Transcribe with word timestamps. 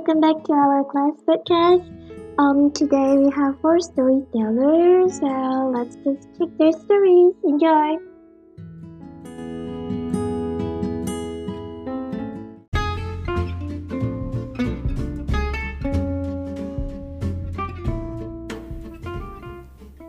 welcome 0.00 0.20
back 0.22 0.42
to 0.44 0.52
our 0.54 0.82
class 0.82 1.12
podcast. 1.28 1.84
Um, 2.38 2.72
today 2.72 3.18
we 3.18 3.30
have 3.32 3.60
four 3.60 3.78
storytellers, 3.80 5.18
so 5.18 5.72
let's 5.74 5.96
just 5.96 6.26
check 6.38 6.48
their 6.56 6.72
stories. 6.72 7.34
Enjoy! 7.44 7.98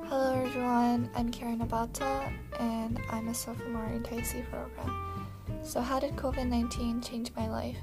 Hello 0.08 0.42
everyone, 0.42 1.10
I'm 1.16 1.32
Karen 1.32 1.60
Abata 1.60 2.32
and 2.62 2.98
I'm 3.10 3.28
a 3.28 3.34
sophomore 3.34 3.88
in 3.88 4.04
TIC 4.04 4.50
program. 4.50 5.28
So 5.64 5.82
how 5.82 6.00
did 6.00 6.16
COVID-19 6.16 7.06
change 7.06 7.34
my 7.36 7.50
life? 7.50 7.76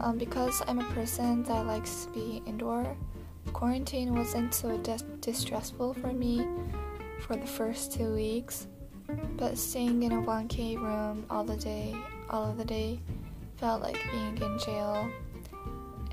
Um, 0.00 0.18
because 0.18 0.62
I'm 0.66 0.78
a 0.78 0.84
person 0.92 1.42
that 1.44 1.66
likes 1.66 2.04
to 2.04 2.10
be 2.12 2.42
indoor, 2.46 2.96
quarantine 3.52 4.14
wasn't 4.14 4.54
so 4.54 4.76
dis- 4.78 5.04
distressful 5.20 5.94
for 5.94 6.12
me 6.12 6.46
for 7.20 7.36
the 7.36 7.46
first 7.46 7.92
two 7.92 8.14
weeks. 8.14 8.66
But 9.36 9.58
staying 9.58 10.02
in 10.02 10.12
a 10.12 10.22
1K 10.22 10.76
room 10.76 11.26
all 11.30 11.44
the 11.44 11.56
day, 11.56 11.94
all 12.30 12.50
of 12.50 12.56
the 12.56 12.64
day, 12.64 13.00
felt 13.56 13.82
like 13.82 14.00
being 14.10 14.36
in 14.38 14.58
jail, 14.58 15.08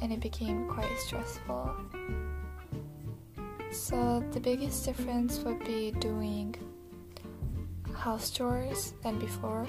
and 0.01 0.11
it 0.11 0.19
became 0.19 0.67
quite 0.67 0.97
stressful. 0.99 1.75
So 3.71 4.23
the 4.31 4.39
biggest 4.39 4.83
difference 4.83 5.39
would 5.39 5.63
be 5.63 5.91
doing 5.91 6.55
house 7.95 8.29
chores 8.29 8.93
than 9.03 9.19
before. 9.19 9.65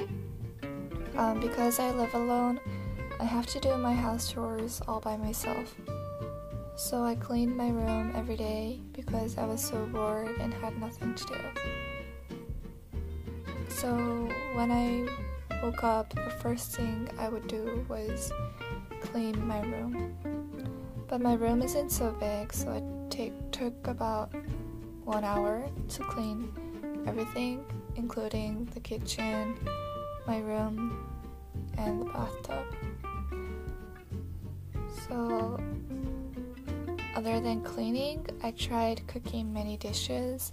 Um, 1.16 1.40
because 1.40 1.78
I 1.78 1.90
live 1.92 2.14
alone, 2.14 2.58
I 3.22 3.24
have 3.24 3.47
to 3.47 3.60
do 3.60 3.77
my 3.77 3.94
house 3.94 4.33
chores 4.33 4.83
all 4.88 4.98
by 4.98 5.16
myself. 5.16 5.77
So 6.74 7.05
I 7.05 7.14
cleaned 7.14 7.56
my 7.56 7.69
room 7.69 8.12
every 8.16 8.36
day 8.36 8.80
because 8.92 9.38
I 9.38 9.47
was 9.47 9.62
so 9.62 9.86
bored 9.86 10.34
and 10.41 10.52
had 10.52 10.77
nothing 10.80 11.14
to 11.14 11.24
do. 11.27 11.36
So 13.69 13.94
when 14.55 14.72
I 14.72 15.06
woke 15.62 15.84
up, 15.84 16.12
the 16.12 16.34
first 16.42 16.74
thing 16.74 17.08
I 17.16 17.28
would 17.28 17.47
do 17.47 17.86
was 17.88 18.32
clean 19.00 19.47
my 19.47 19.60
room. 19.60 20.16
But 21.06 21.20
my 21.20 21.34
room 21.34 21.62
isn't 21.62 21.91
so 21.91 22.10
big, 22.19 22.52
so 22.52 22.72
it 22.72 22.84
take, 23.08 23.52
took 23.52 23.86
about 23.86 24.32
one 25.04 25.22
hour 25.22 25.70
to 25.91 26.02
clean 26.02 26.52
everything, 27.06 27.64
including 27.94 28.64
the 28.75 28.80
kitchen, 28.80 29.56
my 30.27 30.41
room, 30.41 31.06
and 31.78 32.00
the 32.00 32.06
bathtub. 32.06 32.81
So, 35.08 35.58
other 37.14 37.41
than 37.41 37.62
cleaning, 37.62 38.27
I 38.42 38.53
tried 38.53 39.06
cooking 39.06 39.53
many 39.53 39.77
dishes 39.77 40.53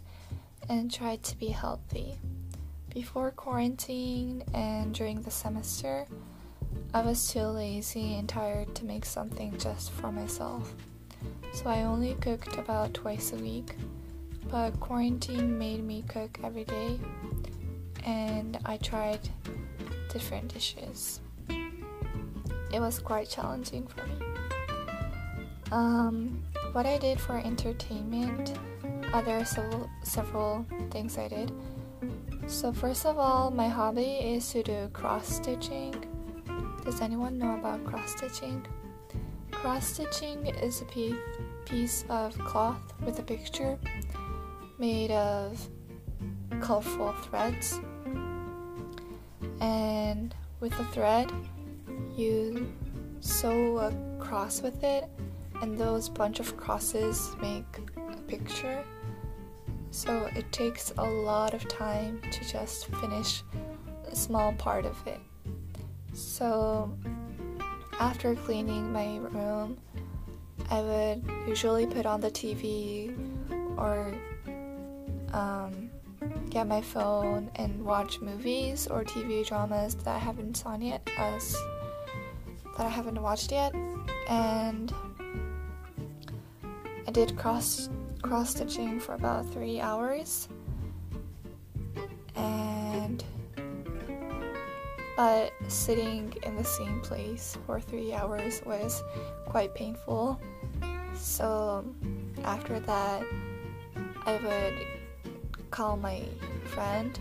and 0.68 0.92
tried 0.92 1.24
to 1.24 1.38
be 1.38 1.48
healthy. 1.48 2.18
Before 2.94 3.32
quarantine 3.32 4.44
and 4.54 4.94
during 4.94 5.22
the 5.22 5.32
semester, 5.32 6.06
I 6.94 7.02
was 7.02 7.32
too 7.32 7.44
lazy 7.44 8.16
and 8.16 8.28
tired 8.28 8.74
to 8.76 8.86
make 8.86 9.06
something 9.06 9.58
just 9.58 9.92
for 9.92 10.12
myself. 10.12 10.74
So 11.54 11.70
I 11.70 11.84
only 11.84 12.16
cooked 12.16 12.58
about 12.58 12.94
twice 12.94 13.32
a 13.34 13.36
week. 13.36 13.76
But 14.50 14.80
quarantine 14.80 15.58
made 15.60 15.84
me 15.84 16.04
cook 16.08 16.40
every 16.44 16.64
day 16.64 17.00
and 18.06 18.58
I 18.66 18.78
tried 18.78 19.30
different 20.12 20.52
dishes. 20.52 21.22
It 22.72 22.80
was 22.80 23.00
quite 23.00 23.30
challenging 23.30 23.86
for 23.86 24.06
me. 24.08 24.29
Um, 25.72 26.44
what 26.72 26.86
I 26.86 26.98
did 26.98 27.20
for 27.20 27.38
entertainment, 27.38 28.54
uh, 29.14 29.22
there 29.22 29.40
are 29.40 29.46
several, 29.46 29.90
several 30.04 30.66
things 30.92 31.18
I 31.18 31.28
did. 31.28 31.52
So, 32.48 32.74
first 32.74 33.06
of 33.06 33.20
all, 33.20 33.52
my 33.52 33.68
hobby 33.68 34.18
is 34.36 34.50
to 34.52 34.64
do 34.64 34.90
cross 34.94 35.28
stitching. 35.28 35.94
Does 36.84 37.02
anyone 37.02 37.38
know 37.38 37.56
about 37.56 37.86
cross 37.86 38.16
stitching? 38.16 38.66
Cross 39.52 39.88
stitching 39.94 40.48
is 40.48 40.82
a 40.82 40.86
piece, 41.66 42.04
of 42.10 42.36
cloth 42.40 42.82
with 43.06 43.20
a 43.20 43.22
picture 43.22 43.78
made 44.80 45.12
of 45.12 45.70
colorful 46.62 47.12
threads. 47.24 47.80
And 49.62 50.34
with 50.60 50.76
the 50.78 50.86
thread, 50.86 51.32
you 52.18 52.74
sew 53.20 53.78
a 53.78 53.94
cross 54.20 54.62
with 54.62 54.84
it, 54.84 55.08
and 55.62 55.78
those 55.78 56.10
bunch 56.10 56.40
of 56.40 56.56
crosses 56.58 57.36
make 57.42 57.66
a 57.98 58.22
picture. 58.28 58.84
So 59.92 60.30
it 60.36 60.52
takes 60.52 60.94
a 60.98 61.04
lot 61.04 61.54
of 61.54 61.68
time 61.68 62.22
to 62.32 62.50
just 62.50 62.88
finish 62.98 63.44
a 64.10 64.16
small 64.16 64.54
part 64.54 64.86
of 64.86 64.96
it. 65.08 65.20
So 66.14 66.92
after 68.00 68.36
cleaning 68.36 68.92
my 68.94 69.18
room, 69.18 69.78
I 70.70 70.82
would 70.82 71.24
usually 71.48 71.88
put 71.88 72.06
on 72.06 72.22
the 72.22 72.30
TV 72.30 73.16
or 73.78 74.14
um, 75.34 75.90
get 76.50 76.68
my 76.68 76.82
phone 76.82 77.50
and 77.56 77.84
watch 77.84 78.20
movies 78.20 78.88
or 78.88 79.04
TV 79.04 79.46
dramas 79.48 79.96
that 79.96 80.08
I 80.08 80.18
haven't 80.20 80.56
seen 80.56 80.82
yet, 80.82 81.08
as 81.18 81.56
that 82.78 82.86
I 82.86 82.90
haven't 82.90 83.22
watched 83.22 83.52
yet, 83.52 83.74
and 84.28 84.94
did 87.26 87.36
cross 87.36 87.90
cross 88.22 88.52
stitching 88.52 88.98
for 88.98 89.14
about 89.14 89.46
three 89.52 89.82
hours, 89.82 90.48
and 92.34 93.26
but 95.18 95.52
sitting 95.68 96.34
in 96.44 96.56
the 96.56 96.64
same 96.64 97.02
place 97.02 97.58
for 97.66 97.82
three 97.82 98.14
hours 98.14 98.62
was 98.66 99.04
quite 99.46 99.76
painful. 99.76 100.40
So 101.14 101.84
after 102.46 102.80
that, 102.80 103.24
I 104.26 104.34
would 104.42 104.88
call 105.72 105.98
my 105.98 106.24
friend, 106.68 107.20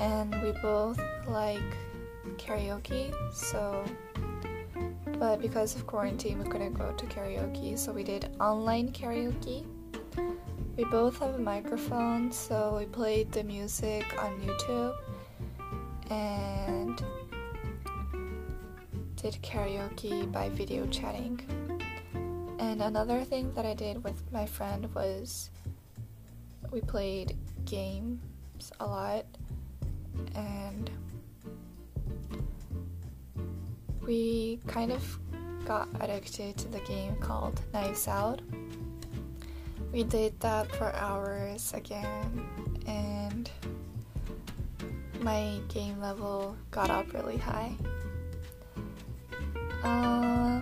and 0.00 0.34
we 0.42 0.50
both 0.62 1.00
like 1.28 1.62
karaoke. 2.38 3.14
So, 3.32 3.84
but 5.18 5.40
because 5.40 5.74
of 5.74 5.86
quarantine, 5.86 6.38
we 6.38 6.48
couldn't 6.48 6.74
go 6.74 6.92
to 6.92 7.06
karaoke, 7.06 7.78
so 7.78 7.92
we 7.92 8.02
did 8.02 8.28
online 8.40 8.90
karaoke. 8.92 9.64
We 10.76 10.84
both 10.84 11.18
have 11.20 11.34
a 11.34 11.38
microphone, 11.38 12.30
so 12.30 12.76
we 12.78 12.84
played 12.86 13.32
the 13.32 13.42
music 13.42 14.04
on 14.18 14.40
YouTube 14.40 14.94
and 16.10 17.02
did 19.16 19.38
karaoke 19.42 20.30
by 20.30 20.50
video 20.50 20.86
chatting. 20.86 21.40
And 22.58 22.82
another 22.82 23.24
thing 23.24 23.52
that 23.54 23.64
I 23.64 23.74
did 23.74 24.04
with 24.04 24.20
my 24.32 24.44
friend 24.44 24.92
was 24.94 25.50
we 26.70 26.80
played 26.80 27.36
games 27.64 28.20
a 28.80 28.86
lot 28.86 29.24
and 30.34 30.90
we 34.06 34.60
kind 34.68 34.92
of 34.92 35.18
got 35.64 35.88
addicted 36.00 36.56
to 36.56 36.68
the 36.68 36.78
game 36.80 37.16
called 37.16 37.60
Knives 37.72 38.06
Out. 38.06 38.40
We 39.92 40.04
did 40.04 40.38
that 40.40 40.70
for 40.76 40.94
hours 40.94 41.72
again 41.74 42.46
and 42.86 43.50
my 45.20 45.58
game 45.68 46.00
level 46.00 46.56
got 46.70 46.88
up 46.88 47.12
really 47.12 47.36
high. 47.36 47.72
Uh, 49.82 50.60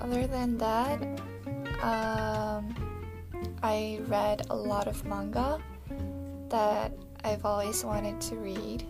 other 0.00 0.26
than 0.26 0.56
that, 0.58 1.02
um, 1.82 2.74
I 3.62 3.98
read 4.06 4.46
a 4.50 4.56
lot 4.56 4.86
of 4.86 5.04
manga 5.04 5.60
that 6.48 6.92
I've 7.24 7.44
always 7.44 7.84
wanted 7.84 8.20
to 8.20 8.36
read. 8.36 8.86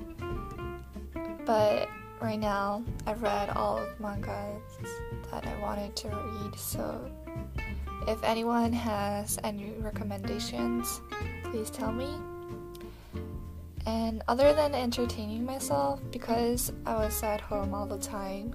But 1.46 1.88
right 2.24 2.40
now, 2.40 2.82
I've 3.06 3.22
read 3.22 3.50
all 3.50 3.76
of 3.76 3.98
the 3.98 4.02
mangas 4.02 4.62
that 5.30 5.46
I 5.46 5.60
wanted 5.60 5.94
to 5.96 6.08
read. 6.08 6.58
So, 6.58 7.10
if 8.08 8.22
anyone 8.24 8.72
has 8.72 9.38
any 9.44 9.74
recommendations, 9.78 11.02
please 11.42 11.68
tell 11.68 11.92
me. 11.92 12.08
And 13.84 14.22
other 14.26 14.54
than 14.54 14.74
entertaining 14.74 15.44
myself, 15.44 16.00
because 16.10 16.72
I 16.86 16.94
was 16.94 17.22
at 17.22 17.42
home 17.42 17.74
all 17.74 17.84
the 17.84 17.98
time, 17.98 18.54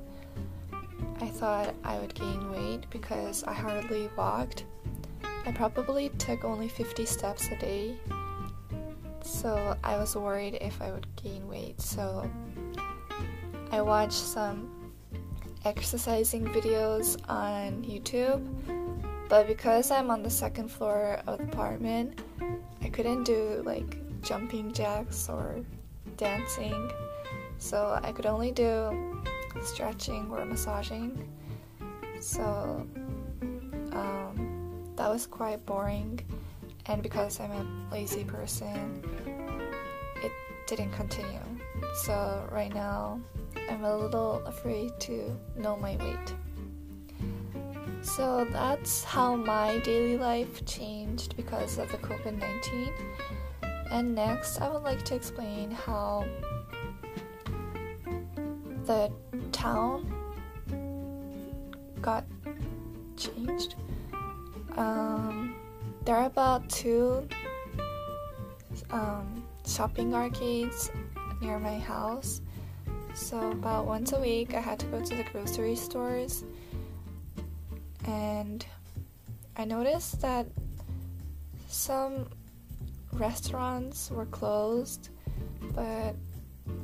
I 1.21 1.27
thought 1.27 1.75
I 1.83 1.99
would 1.99 2.15
gain 2.15 2.51
weight 2.51 2.89
because 2.89 3.43
I 3.43 3.53
hardly 3.53 4.09
walked. 4.17 4.65
I 5.45 5.51
probably 5.51 6.09
took 6.17 6.43
only 6.43 6.69
50 6.69 7.05
steps 7.05 7.49
a 7.49 7.55
day. 7.57 7.95
So 9.21 9.77
I 9.83 9.97
was 9.97 10.15
worried 10.15 10.57
if 10.59 10.81
I 10.81 10.91
would 10.91 11.05
gain 11.21 11.47
weight. 11.47 11.79
So 11.79 12.27
I 13.71 13.81
watched 13.81 14.13
some 14.13 14.93
exercising 15.63 16.45
videos 16.47 17.17
on 17.29 17.83
YouTube, 17.83 18.43
but 19.29 19.45
because 19.45 19.91
I'm 19.91 20.09
on 20.09 20.23
the 20.23 20.29
second 20.29 20.69
floor 20.69 21.21
of 21.27 21.37
the 21.37 21.43
apartment, 21.45 22.21
I 22.81 22.89
couldn't 22.89 23.25
do 23.25 23.61
like 23.63 23.97
jumping 24.23 24.73
jacks 24.73 25.29
or 25.29 25.63
dancing, 26.17 26.91
so 27.59 27.99
I 28.01 28.11
could 28.11 28.25
only 28.25 28.51
do 28.51 29.21
stretching 29.61 30.29
or 30.31 30.43
massaging. 30.45 31.29
So 32.19 32.87
um, 33.91 34.93
that 34.95 35.09
was 35.09 35.27
quite 35.27 35.63
boring, 35.67 36.19
and 36.87 37.03
because 37.03 37.39
I'm 37.39 37.51
a 37.51 37.93
lazy 37.93 38.23
person, 38.23 39.03
it 40.23 40.31
didn't 40.65 40.91
continue. 40.91 41.39
So 42.03 42.47
right 42.51 42.73
now, 42.73 43.19
I'm 43.69 43.83
a 43.83 43.95
little 43.95 44.41
afraid 44.45 44.99
to 45.01 45.37
know 45.55 45.77
my 45.77 45.95
weight. 45.97 46.33
So 48.01 48.47
that's 48.51 49.03
how 49.03 49.35
my 49.35 49.77
daily 49.79 50.17
life 50.17 50.65
changed 50.65 51.35
because 51.37 51.77
of 51.77 51.91
the 51.91 51.97
COVID 51.97 52.39
19. 52.39 52.93
And 53.91 54.15
next, 54.15 54.59
I 54.59 54.69
would 54.69 54.83
like 54.83 55.03
to 55.05 55.15
explain 55.15 55.69
how 55.69 56.25
the 58.85 59.11
town 59.51 60.11
got 62.01 62.25
changed. 63.17 63.75
Um, 64.77 65.55
there 66.05 66.15
are 66.15 66.25
about 66.25 66.67
two 66.69 67.27
um, 68.89 69.43
shopping 69.67 70.15
arcades 70.15 70.91
near 71.41 71.59
my 71.59 71.77
house. 71.77 72.41
So, 73.19 73.51
about 73.51 73.85
once 73.85 74.13
a 74.13 74.19
week, 74.19 74.53
I 74.53 74.61
had 74.61 74.79
to 74.79 74.85
go 74.85 75.03
to 75.03 75.15
the 75.15 75.23
grocery 75.23 75.75
stores. 75.75 76.45
And 78.05 78.65
I 79.57 79.65
noticed 79.65 80.21
that 80.21 80.47
some 81.67 82.29
restaurants 83.11 84.09
were 84.09 84.25
closed, 84.25 85.09
but 85.75 86.15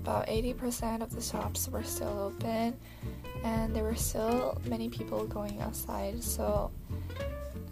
about 0.03 0.27
80% 0.27 1.01
of 1.01 1.15
the 1.15 1.21
shops 1.21 1.69
were 1.69 1.83
still 1.83 2.19
open, 2.19 2.77
and 3.45 3.73
there 3.73 3.85
were 3.85 3.95
still 3.95 4.61
many 4.65 4.89
people 4.89 5.25
going 5.25 5.61
outside. 5.61 6.21
So, 6.21 6.69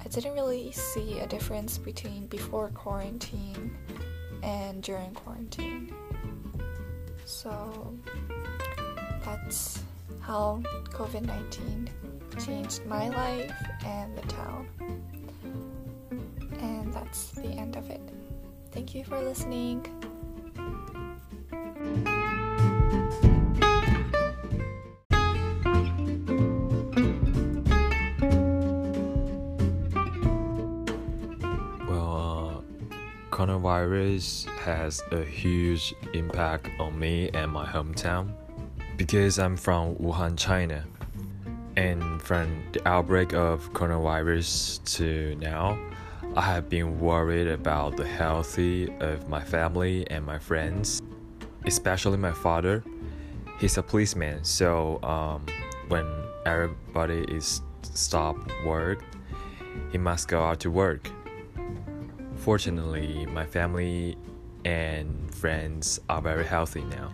I 0.04 0.07
didn't 0.07 0.33
really 0.33 0.71
see 0.71 1.19
a 1.19 1.27
difference 1.27 1.77
between 1.77 2.27
before 2.27 2.69
quarantine 2.69 3.75
and 4.42 4.81
during 4.81 5.13
quarantine. 5.13 5.94
So 7.25 7.94
that's 9.33 9.80
how 10.21 10.62
COVID 10.91 11.25
19 11.25 11.89
changed 12.45 12.85
my 12.85 13.09
life 13.09 13.51
and 13.83 14.15
the 14.15 14.21
town. 14.27 14.68
And 16.59 16.94
that's 16.94 17.31
the 17.31 17.47
end 17.47 17.75
of 17.75 17.89
it. 17.89 18.01
Thank 18.71 18.94
you 18.94 19.03
for 19.03 19.19
listening. 19.19 19.85
Well, 31.89 32.62
uh, 32.62 33.35
coronavirus 33.35 34.45
has 34.59 35.01
a 35.12 35.24
huge 35.24 35.95
impact 36.13 36.69
on 36.80 37.00
me 37.00 37.30
and 37.33 37.51
my 37.51 37.65
hometown 37.65 38.35
because 38.98 39.40
I'm 39.40 39.57
from 39.57 39.95
Wuhan, 39.95 40.38
China. 40.38 40.86
And 41.75 42.22
from 42.22 42.63
the 42.72 42.88
outbreak 42.88 43.34
of 43.34 43.74
coronavirus 43.74 44.84
to 44.98 45.36
now, 45.40 45.78
I 46.36 46.42
have 46.42 46.69
been 46.69 47.00
worried 47.00 47.48
about 47.48 47.98
the 47.98 48.06
health 48.06 48.57
of 48.60 49.28
my 49.28 49.42
family 49.42 50.06
and 50.10 50.25
my 50.25 50.38
friends, 50.38 51.01
especially 51.66 52.18
my 52.18 52.31
father. 52.31 52.84
He's 53.60 53.78
a 53.78 53.84
policeman, 53.84 54.44
so 54.44 55.01
um, 55.04 55.45
when 55.88 56.06
everybody 56.45 57.25
is 57.28 57.62
stop 57.81 58.38
work, 58.66 59.04
he 59.92 59.98
must 59.98 60.28
go 60.28 60.44
out 60.44 60.60
to 60.62 60.69
work 60.72 61.10
Fortunately, 62.44 63.25
my 63.28 63.45
family 63.45 64.18
and 64.66 65.34
friends 65.34 66.01
are 66.10 66.22
very 66.22 66.44
healthy 66.44 66.84
now. 66.84 67.10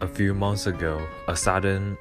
A 0.00 0.06
few 0.06 0.34
months 0.34 0.66
ago, 0.66 1.06
a 1.26 1.36
sudden 1.36 1.96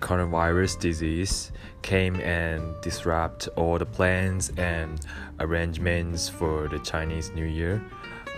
coronavirus 0.00 0.80
disease 0.80 1.52
came 1.82 2.16
and 2.20 2.80
disrupted 2.80 3.52
all 3.56 3.78
the 3.78 3.86
plans 3.86 4.50
and 4.56 5.00
arrangements 5.40 6.28
for 6.28 6.68
the 6.68 6.78
Chinese 6.78 7.30
New 7.32 7.44
Year. 7.44 7.84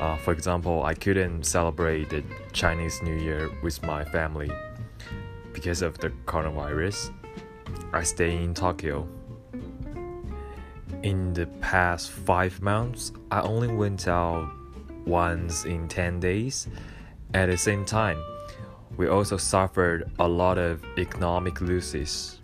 Uh, 0.00 0.16
for 0.16 0.32
example, 0.32 0.82
I 0.82 0.94
couldn't 0.94 1.44
celebrate 1.44 2.10
the 2.10 2.24
Chinese 2.52 3.00
New 3.02 3.16
Year 3.16 3.50
with 3.62 3.82
my 3.82 4.04
family 4.04 4.50
because 5.52 5.82
of 5.82 5.98
the 5.98 6.10
coronavirus. 6.26 7.12
I 7.92 8.02
stay 8.02 8.42
in 8.42 8.54
Tokyo 8.54 9.06
in 11.02 11.32
the 11.32 11.46
past 11.60 12.10
five 12.10 12.60
months, 12.60 13.12
I 13.30 13.40
only 13.40 13.68
went 13.68 14.06
out 14.06 14.50
once 15.06 15.64
in 15.64 15.88
10 15.88 16.20
days. 16.20 16.68
At 17.32 17.46
the 17.46 17.56
same 17.56 17.84
time, 17.84 18.22
we 19.00 19.08
also 19.08 19.38
suffered 19.38 20.10
a 20.18 20.28
lot 20.28 20.58
of 20.58 20.84
economic 20.98 21.58
losses. 21.62 22.38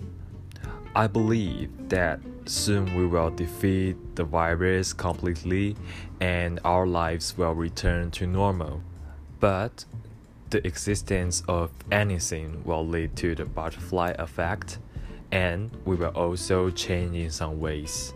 I 0.95 1.07
believe 1.07 1.69
that 1.91 2.19
soon 2.47 2.97
we 2.97 3.07
will 3.07 3.29
defeat 3.29 4.17
the 4.17 4.25
virus 4.25 4.95
completely 4.95 5.77
and 6.19 6.59
our 6.65 6.87
lives 6.87 7.37
will 7.37 7.53
return 7.53 8.11
to 8.13 8.27
normal. 8.27 8.81
But 9.39 9.85
the 10.49 10.67
existence 10.67 11.43
of 11.47 11.73
anything 11.93 12.65
will 12.65 12.89
lead 12.89 13.17
to 13.17 13.35
the 13.35 13.45
butterfly 13.45 14.15
effect, 14.19 14.79
and 15.31 15.71
we 15.85 15.97
will 15.97 16.17
also 16.17 16.71
change 16.71 17.17
in 17.17 17.29
some 17.29 17.61
ways. 17.61 18.15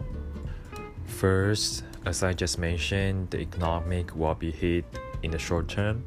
First, 1.04 1.84
as 2.06 2.22
I 2.22 2.32
just 2.32 2.58
mentioned, 2.58 3.32
the 3.32 3.40
economic 3.40 4.16
will 4.16 4.34
be 4.34 4.50
hit 4.50 4.86
in 5.22 5.30
the 5.30 5.38
short 5.38 5.68
term, 5.68 6.04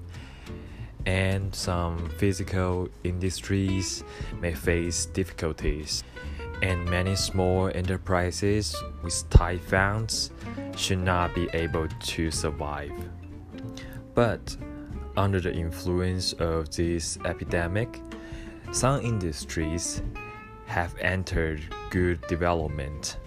and 1.05 1.53
some 1.53 2.09
physical 2.17 2.89
industries 3.03 4.03
may 4.39 4.53
face 4.53 5.05
difficulties, 5.07 6.03
and 6.61 6.85
many 6.89 7.15
small 7.15 7.69
enterprises 7.73 8.75
with 9.03 9.29
tight 9.29 9.61
funds 9.61 10.31
should 10.75 10.99
not 10.99 11.33
be 11.35 11.49
able 11.53 11.87
to 11.87 12.31
survive. 12.31 12.91
But 14.13 14.55
under 15.17 15.39
the 15.39 15.53
influence 15.53 16.33
of 16.33 16.69
this 16.71 17.17
epidemic, 17.25 17.99
some 18.71 19.01
industries 19.01 20.01
have 20.65 20.95
entered 20.99 21.61
good 21.89 22.21
development 22.27 23.17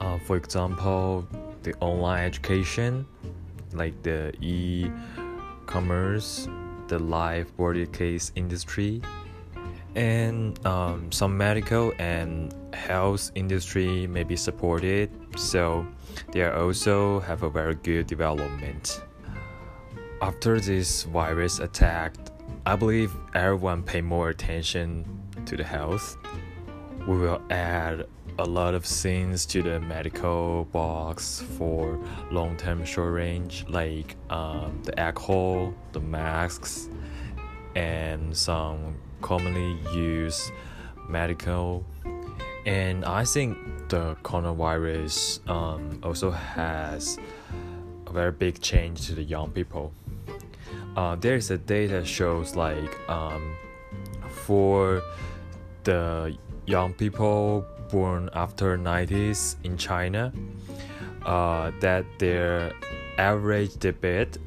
uh, 0.00 0.18
for 0.18 0.36
example, 0.36 1.26
the 1.62 1.74
online 1.80 2.24
education, 2.24 3.06
like 3.72 4.00
the 4.02 4.32
e 4.40 4.90
commerce, 5.66 6.48
the 6.88 6.98
live 6.98 7.52
case 7.92 8.32
industry, 8.34 9.02
and 9.94 10.64
um, 10.66 11.10
some 11.10 11.36
medical 11.36 11.92
and 11.98 12.54
health 12.74 13.30
industry 13.34 14.06
may 14.06 14.24
be 14.24 14.36
supported, 14.36 15.10
so 15.36 15.86
they 16.32 16.44
also 16.44 17.20
have 17.20 17.42
a 17.42 17.50
very 17.50 17.74
good 17.74 18.06
development. 18.06 19.02
After 20.20 20.60
this 20.60 21.04
virus 21.04 21.58
attacked, 21.58 22.30
I 22.64 22.76
believe 22.76 23.14
everyone 23.34 23.82
pay 23.82 24.00
more 24.00 24.30
attention 24.30 25.04
to 25.44 25.56
the 25.56 25.64
health. 25.64 26.16
We 27.06 27.18
will 27.18 27.40
add 27.50 28.06
a 28.38 28.44
lot 28.44 28.74
of 28.74 28.84
things 28.84 29.46
to 29.46 29.62
the 29.62 29.80
medical 29.80 30.64
box 30.66 31.42
for 31.56 31.98
long-term 32.30 32.84
short 32.84 33.14
range 33.14 33.64
like 33.68 34.16
um, 34.28 34.78
the 34.84 34.98
alcohol 35.00 35.72
the 35.92 36.00
masks 36.00 36.90
and 37.74 38.36
some 38.36 38.96
commonly 39.22 39.78
used 39.94 40.50
medical. 41.08 41.84
And 42.66 43.04
i 43.04 43.24
think 43.24 43.56
the 43.88 44.16
coronavirus 44.22 45.48
um, 45.48 46.00
also 46.02 46.30
has 46.30 47.18
a 48.06 48.12
very 48.12 48.32
big 48.32 48.60
change 48.60 49.06
to 49.06 49.14
the 49.14 49.22
young 49.22 49.50
people. 49.50 49.92
Uh, 50.96 51.14
there 51.16 51.36
is 51.36 51.50
a 51.50 51.58
data 51.58 52.04
shows 52.04 52.56
like 52.56 52.98
um, 53.08 53.54
for 54.28 55.02
the 55.84 56.36
young 56.66 56.92
people 56.94 57.64
born 57.88 58.30
after 58.34 58.76
90s 58.78 59.56
in 59.64 59.76
China, 59.76 60.32
uh, 61.24 61.70
that 61.80 62.04
their 62.18 62.72
average 63.18 63.78
debit 63.78 64.38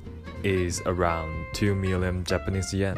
is 0.43 0.81
around 0.85 1.45
2 1.53 1.75
million 1.75 2.23
Japanese 2.23 2.73
yen. 2.73 2.97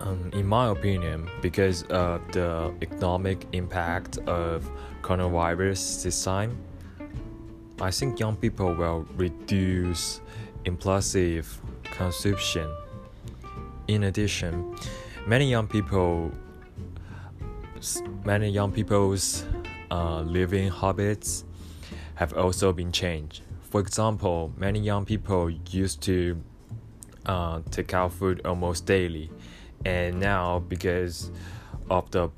Um, 0.00 0.30
in 0.34 0.46
my 0.46 0.68
opinion, 0.68 1.28
because 1.40 1.82
of 1.84 2.20
the 2.32 2.72
economic 2.82 3.46
impact 3.52 4.18
of 4.26 4.68
coronavirus 5.02 6.02
this 6.02 6.22
time, 6.22 6.56
I 7.80 7.90
think 7.90 8.18
young 8.18 8.36
people 8.36 8.74
will 8.74 9.06
reduce 9.16 10.20
impulsive 10.64 11.60
consumption. 11.84 12.68
In 13.88 14.04
addition, 14.04 14.76
many 15.26 15.50
young 15.50 15.66
people, 15.66 16.32
many 18.24 18.50
young 18.50 18.72
people's 18.72 19.44
uh, 19.90 20.20
living 20.20 20.70
habits 20.70 21.44
have 22.14 22.32
also 22.32 22.72
been 22.72 22.92
changed. 22.92 23.42
For 23.70 23.80
example, 23.80 24.52
many 24.56 24.80
young 24.80 25.04
people 25.04 25.50
used 25.50 26.00
to 26.02 26.42
uh, 27.26 27.60
take 27.70 27.92
out 27.92 28.12
food 28.12 28.40
almost 28.44 28.86
daily, 28.86 29.30
and 29.84 30.18
now 30.20 30.60
because 30.60 31.30
of 31.90 32.10
the 32.10 32.30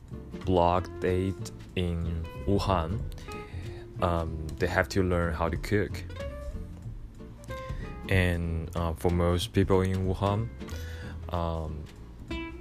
blockade 0.44 1.50
in 1.76 2.24
Wuhan, 2.46 2.98
um, 4.02 4.46
they 4.58 4.66
have 4.66 4.88
to 4.90 5.02
learn 5.02 5.34
how 5.34 5.48
to 5.48 5.56
cook. 5.56 6.02
And 8.08 8.70
uh, 8.74 8.94
for 8.94 9.10
most 9.10 9.52
people 9.52 9.82
in 9.82 10.08
Wuhan, 10.08 10.48
um, 11.28 11.84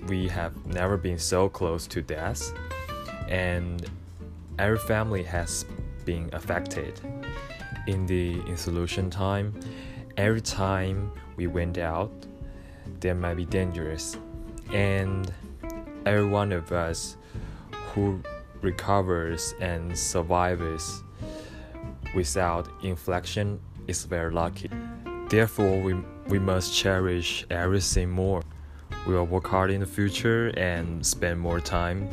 we 0.07 0.27
have 0.27 0.65
never 0.65 0.97
been 0.97 1.19
so 1.19 1.49
close 1.49 1.87
to 1.87 2.01
death, 2.01 2.53
and 3.27 3.89
every 4.57 4.79
family 4.79 5.23
has 5.23 5.65
been 6.05 6.29
affected. 6.33 6.99
In 7.87 8.05
the 8.05 8.41
isolation 8.49 9.09
time, 9.09 9.53
every 10.17 10.41
time 10.41 11.11
we 11.35 11.47
went 11.47 11.77
out, 11.77 12.11
there 12.99 13.15
might 13.15 13.35
be 13.35 13.45
dangerous, 13.45 14.17
and 14.71 15.33
every 16.05 16.27
one 16.27 16.51
of 16.51 16.71
us 16.71 17.17
who 17.93 18.21
recovers 18.61 19.53
and 19.59 19.97
survives 19.97 21.03
without 22.15 22.69
inflection 22.83 23.59
is 23.87 24.05
very 24.05 24.31
lucky. 24.31 24.69
Therefore, 25.29 25.81
we, 25.81 25.95
we 26.27 26.39
must 26.39 26.73
cherish 26.73 27.45
everything 27.49 28.09
more. 28.09 28.41
We 29.07 29.13
will 29.13 29.25
work 29.25 29.47
hard 29.47 29.71
in 29.71 29.79
the 29.79 29.85
future 29.85 30.49
and 30.57 31.05
spend 31.05 31.39
more 31.39 31.61
time 31.61 32.09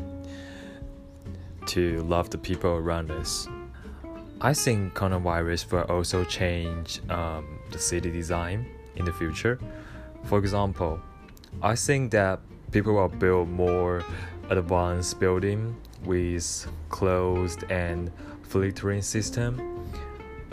to 1.66 2.00
love 2.02 2.30
the 2.30 2.38
people 2.38 2.70
around 2.70 3.10
us. 3.10 3.48
I 4.40 4.54
think 4.54 4.94
coronavirus 4.94 5.72
will 5.72 5.82
also 5.82 6.22
change 6.22 7.00
um, 7.10 7.58
the 7.72 7.78
city 7.78 8.12
design 8.12 8.66
in 8.94 9.04
the 9.04 9.12
future. 9.12 9.58
For 10.24 10.38
example, 10.38 11.00
I 11.62 11.74
think 11.74 12.12
that 12.12 12.38
people 12.70 12.94
will 12.94 13.08
build 13.08 13.48
more 13.48 14.04
advanced 14.48 15.18
building 15.18 15.76
with 16.04 16.68
closed 16.90 17.64
and 17.70 18.12
filtering 18.44 19.02
system 19.02 19.74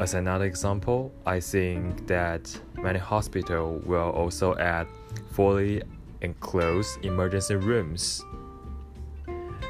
as 0.01 0.15
another 0.15 0.45
example, 0.45 1.11
I 1.27 1.39
think 1.39 2.07
that 2.07 2.59
many 2.73 2.97
hospitals 2.97 3.85
will 3.85 4.09
also 4.09 4.57
add 4.57 4.87
fully 5.31 5.83
enclosed 6.21 7.03
emergency 7.03 7.55
rooms. 7.55 8.23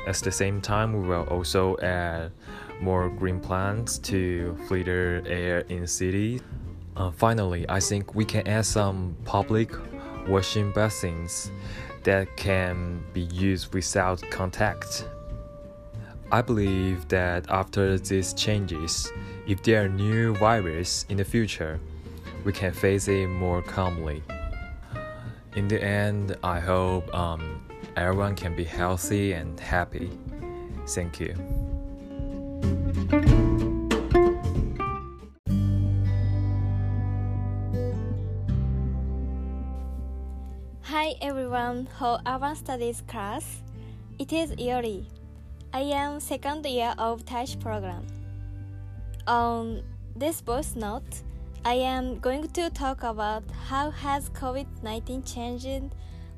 At 0.07 0.15
the 0.15 0.31
same 0.31 0.61
time, 0.61 0.93
we 0.93 1.07
will 1.07 1.23
also 1.23 1.77
add 1.77 2.31
more 2.81 3.09
green 3.09 3.39
plants 3.39 3.99
to 3.99 4.57
filter 4.67 5.23
air 5.27 5.59
in 5.69 5.85
cities. 5.85 6.41
Uh, 6.95 7.11
finally, 7.11 7.65
I 7.69 7.79
think 7.79 8.15
we 8.15 8.25
can 8.25 8.47
add 8.47 8.65
some 8.65 9.15
public 9.25 9.71
washing 10.27 10.71
basins 10.71 11.51
that 12.03 12.35
can 12.35 13.03
be 13.13 13.21
used 13.21 13.73
without 13.73 14.21
contact. 14.31 15.07
I 16.31 16.41
believe 16.41 17.07
that 17.09 17.45
after 17.49 17.97
these 17.97 18.33
changes, 18.33 19.11
if 19.47 19.61
there 19.63 19.85
are 19.85 19.89
new 19.89 20.33
viruses 20.35 21.05
in 21.09 21.17
the 21.17 21.25
future, 21.25 21.79
we 22.43 22.53
can 22.53 22.73
face 22.73 23.07
it 23.07 23.27
more 23.27 23.61
calmly. 23.61 24.23
In 25.53 25.67
the 25.67 25.83
end, 25.83 26.37
I 26.43 26.61
hope 26.61 27.13
um, 27.13 27.61
everyone 27.97 28.35
can 28.35 28.55
be 28.55 28.63
healthy 28.63 29.33
and 29.33 29.59
happy. 29.59 30.09
Thank 30.87 31.19
you. 31.19 31.35
Hi 40.83 41.15
everyone, 41.21 41.89
for 41.99 42.19
Urban 42.25 42.55
Studies 42.55 43.03
class. 43.07 43.61
It 44.19 44.31
is 44.31 44.53
Yori. 44.57 45.05
I 45.73 45.81
am 45.81 46.21
second 46.21 46.65
year 46.65 46.95
of 46.97 47.25
TASH 47.25 47.59
program. 47.59 48.07
On 49.27 49.83
this 50.15 50.39
voice 50.39 50.75
note, 50.77 51.23
I 51.63 51.75
am 51.75 52.17
going 52.17 52.47
to 52.57 52.71
talk 52.71 53.03
about 53.03 53.43
how 53.69 53.91
has 53.91 54.29
COVID-19 54.31 55.31
changed 55.31 55.93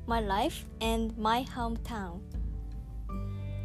my 0.06 0.20
life 0.20 0.66
and 0.82 1.16
my 1.16 1.44
hometown. 1.44 2.20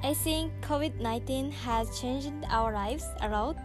I 0.02 0.14
think 0.14 0.54
COVID-19 0.62 1.52
has 1.52 2.00
changed 2.00 2.32
our 2.50 2.72
lives 2.72 3.04
a 3.20 3.28
lot, 3.28 3.58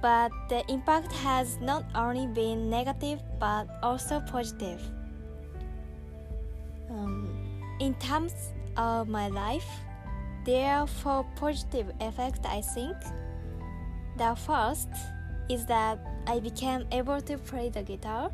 but 0.00 0.32
the 0.48 0.64
impact 0.72 1.12
has 1.12 1.58
not 1.60 1.84
only 1.94 2.26
been 2.26 2.70
negative 2.70 3.20
but 3.38 3.68
also 3.82 4.20
positive. 4.20 4.80
Um, 6.88 7.28
in 7.80 7.92
terms 7.96 8.32
of 8.78 9.08
my 9.08 9.28
life, 9.28 9.68
there 10.46 10.72
are 10.72 10.86
four 10.86 11.26
positive 11.36 11.92
effects, 12.00 12.40
I 12.46 12.62
think. 12.62 12.96
The 14.16 14.34
first 14.34 14.88
is 15.50 15.66
that 15.66 15.98
I 16.26 16.40
became 16.40 16.86
able 16.92 17.20
to 17.20 17.38
play 17.38 17.68
the 17.68 17.82
guitar. 17.82 18.30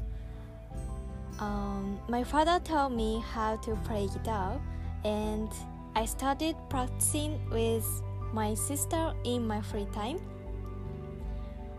Um, 1.39 2.01
my 2.09 2.25
father 2.25 2.61
taught 2.65 2.93
me 2.93 3.23
how 3.33 3.57
to 3.57 3.77
play 3.85 4.09
guitar, 4.09 4.61
and 5.05 5.51
I 5.95 6.05
started 6.05 6.57
practicing 6.69 7.39
with 7.51 7.87
my 8.33 8.55
sister 8.55 9.13
in 9.25 9.47
my 9.47 9.61
free 9.61 9.87
time. 9.93 10.19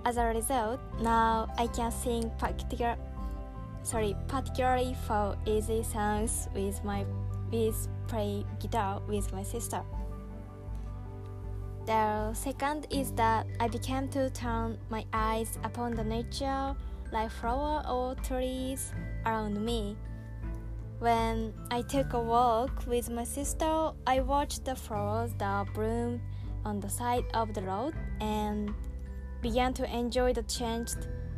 As 0.06 0.18
a 0.18 0.26
result, 0.26 0.80
now 1.02 1.50
I 1.58 1.68
can 1.68 1.92
sing 1.92 2.32
particular, 2.38 2.96
sorry, 3.84 4.16
particularly 4.28 4.96
for 5.06 5.36
easy 5.46 5.84
songs 5.84 6.48
with 6.56 6.84
my 6.84 7.06
with 7.52 7.88
play 8.08 8.46
guitar 8.60 9.02
with 9.08 9.32
my 9.34 9.44
sister. 9.44 9.82
The 11.88 12.34
second 12.34 12.86
is 12.90 13.14
that 13.14 13.48
I 13.62 13.70
began 13.70 14.10
to 14.10 14.30
turn 14.32 14.78
my 14.90 15.06
eyes 15.14 15.58
upon 15.64 15.96
the 15.96 16.04
nature 16.04 16.76
like 17.14 17.32
flowers 17.32 17.86
or 17.90 18.14
trees 18.16 18.92
around 19.26 19.64
me. 19.64 19.96
When 21.00 21.54
I 21.72 21.84
took 21.84 22.12
a 22.12 22.20
walk 22.20 22.86
with 22.88 23.10
my 23.10 23.24
sister, 23.24 23.92
I 24.06 24.20
watched 24.20 24.66
the 24.66 24.76
flowers 24.76 25.32
that 25.38 25.74
bloomed 25.74 26.20
on 26.66 26.82
the 26.82 26.90
side 26.90 27.24
of 27.34 27.54
the 27.54 27.62
road 27.62 27.94
and 28.20 28.74
began 29.42 29.74
to 29.76 29.90
enjoy 29.90 30.34
the 30.34 30.44
change 30.44 30.90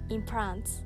in 0.09 0.23
plants. 0.23 0.81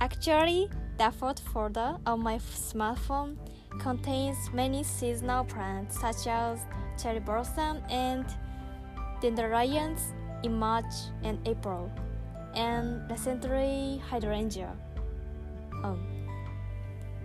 Actually, 0.00 0.68
the 0.98 1.12
fourth 1.12 1.38
folder 1.38 1.98
on 2.04 2.20
my 2.20 2.38
smartphone 2.38 3.36
contains 3.78 4.50
many 4.52 4.82
seasonal 4.82 5.44
plants 5.44 6.00
such 6.00 6.26
as 6.26 6.58
cherry 7.00 7.20
blossom 7.20 7.80
and 7.88 8.26
dandelions 9.20 10.12
in 10.42 10.58
March 10.58 11.10
and 11.22 11.38
April, 11.46 11.90
and 12.54 13.08
recently 13.10 14.02
hydrangea. 14.08 14.74
Um, 15.82 16.00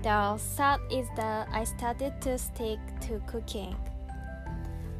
the 0.03 0.37
third 0.37 0.79
is 0.91 1.07
that 1.15 1.47
I 1.53 1.63
started 1.63 2.19
to 2.21 2.37
stick 2.37 2.79
to 3.01 3.21
cooking. 3.27 3.75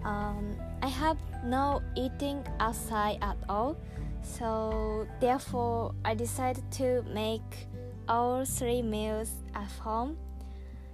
Um, 0.03 0.55
I 0.81 0.87
have 0.87 1.17
no 1.43 1.81
eating 1.95 2.45
outside 2.59 3.17
at 3.21 3.37
all, 3.49 3.77
so 4.21 5.07
therefore 5.19 5.93
I 6.05 6.13
decided 6.13 6.69
to 6.81 7.03
make 7.13 7.67
all 8.07 8.45
three 8.45 8.81
meals 8.81 9.31
at 9.55 9.71
home, 9.79 10.17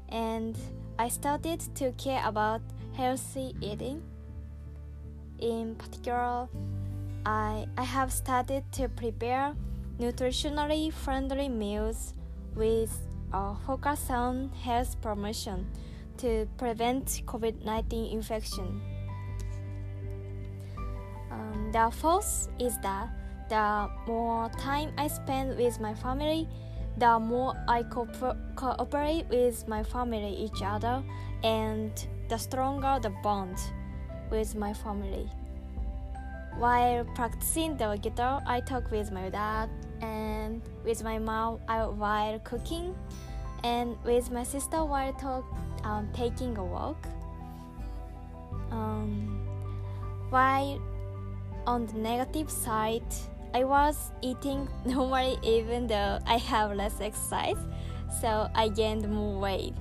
and 0.09 0.57
I 0.99 1.09
started 1.09 1.59
to 1.75 1.91
care 1.93 2.21
about 2.25 2.61
healthy 2.93 3.55
eating. 3.61 4.01
In 5.39 5.75
particular, 5.75 6.47
I, 7.25 7.67
I 7.77 7.83
have 7.83 8.11
started 8.11 8.63
to 8.73 8.89
prepare 8.89 9.55
nutritionally 9.99 10.91
friendly 10.91 11.49
meals 11.49 12.13
with 12.55 12.97
a 13.33 13.53
focus 13.65 14.09
on 14.09 14.49
health 14.63 14.99
promotion 15.01 15.67
to 16.17 16.47
prevent 16.57 17.21
COVID 17.25 17.63
19 17.63 18.11
infection. 18.13 18.81
Um, 21.31 21.69
the 21.71 21.91
fourth 21.91 22.47
is 22.59 22.77
that 22.81 23.09
the 23.49 23.89
more 24.07 24.49
time 24.57 24.91
I 24.97 25.07
spend 25.07 25.57
with 25.57 25.79
my 25.79 25.93
family, 25.93 26.47
the 26.97 27.19
more 27.19 27.53
I 27.67 27.83
cooper- 27.83 28.37
cooperate 28.55 29.27
with 29.29 29.67
my 29.67 29.83
family 29.83 30.33
each 30.33 30.61
other 30.63 31.03
and 31.43 31.91
the 32.27 32.37
stronger 32.37 32.99
the 33.01 33.11
bond 33.21 33.57
with 34.29 34.55
my 34.55 34.73
family. 34.73 35.29
While 36.57 37.05
practicing 37.13 37.77
the 37.77 37.97
guitar, 38.01 38.41
I 38.45 38.61
talk 38.61 38.89
with 38.89 39.11
my 39.11 39.29
dad 39.29 39.69
and 40.01 40.61
with 40.83 41.03
my 41.03 41.19
mom 41.19 41.59
while 41.67 42.39
cooking 42.39 42.95
and 43.63 43.95
with 44.03 44.31
my 44.31 44.43
sister 44.43 44.83
while 44.83 45.13
talk, 45.13 45.45
um, 45.83 46.09
taking 46.13 46.57
a 46.57 46.63
walk. 46.65 46.97
Um, 48.71 49.45
while 50.29 50.81
on 51.65 51.85
the 51.85 51.93
negative 51.93 52.49
side, 52.49 53.05
I 53.53 53.63
was 53.63 54.11
eating 54.21 54.67
normally 54.85 55.37
even 55.43 55.87
though 55.87 56.19
I 56.25 56.37
have 56.37 56.75
less 56.75 56.99
exercise, 57.01 57.57
so 58.21 58.49
I 58.55 58.69
gained 58.69 59.07
more 59.09 59.39
weight. 59.39 59.73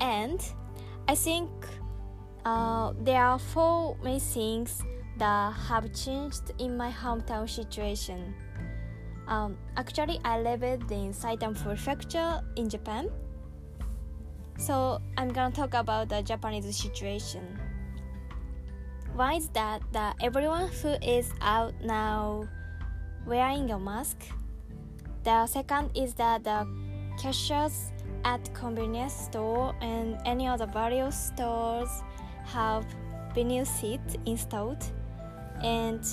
And 0.00 0.40
I 1.08 1.14
think 1.14 1.50
uh, 2.44 2.92
there 3.00 3.22
are 3.22 3.38
four 3.38 3.96
main 4.02 4.20
things 4.20 4.82
that 5.18 5.52
have 5.52 5.92
changed 5.94 6.52
in 6.58 6.76
my 6.76 6.90
hometown 6.90 7.48
situation. 7.48 8.34
Um, 9.28 9.56
actually, 9.76 10.18
I 10.24 10.40
lived 10.40 10.90
in 10.90 11.12
Saitama 11.12 11.62
Prefecture 11.62 12.40
in 12.56 12.68
Japan. 12.68 13.10
So 14.58 15.00
I'm 15.16 15.28
gonna 15.28 15.54
talk 15.54 15.74
about 15.74 16.08
the 16.08 16.22
Japanese 16.22 16.76
situation. 16.76 17.58
Why 19.14 19.34
is 19.34 19.48
that, 19.50 19.82
that 19.92 20.16
everyone 20.20 20.68
who 20.68 20.96
is 21.02 21.32
out 21.40 21.74
now 21.82 22.48
wearing 23.26 23.70
a 23.70 23.78
mask. 23.78 24.16
The 25.24 25.46
second 25.46 25.90
is 25.94 26.14
that 26.14 26.44
the 26.44 26.66
cashiers 27.20 27.92
at 28.24 28.52
convenience 28.54 29.12
store 29.12 29.74
and 29.80 30.18
any 30.24 30.46
other 30.46 30.66
various 30.66 31.16
stores 31.16 31.88
have 32.44 32.84
vinyl 33.34 33.66
seats 33.66 34.16
installed 34.26 34.84
and 35.62 36.04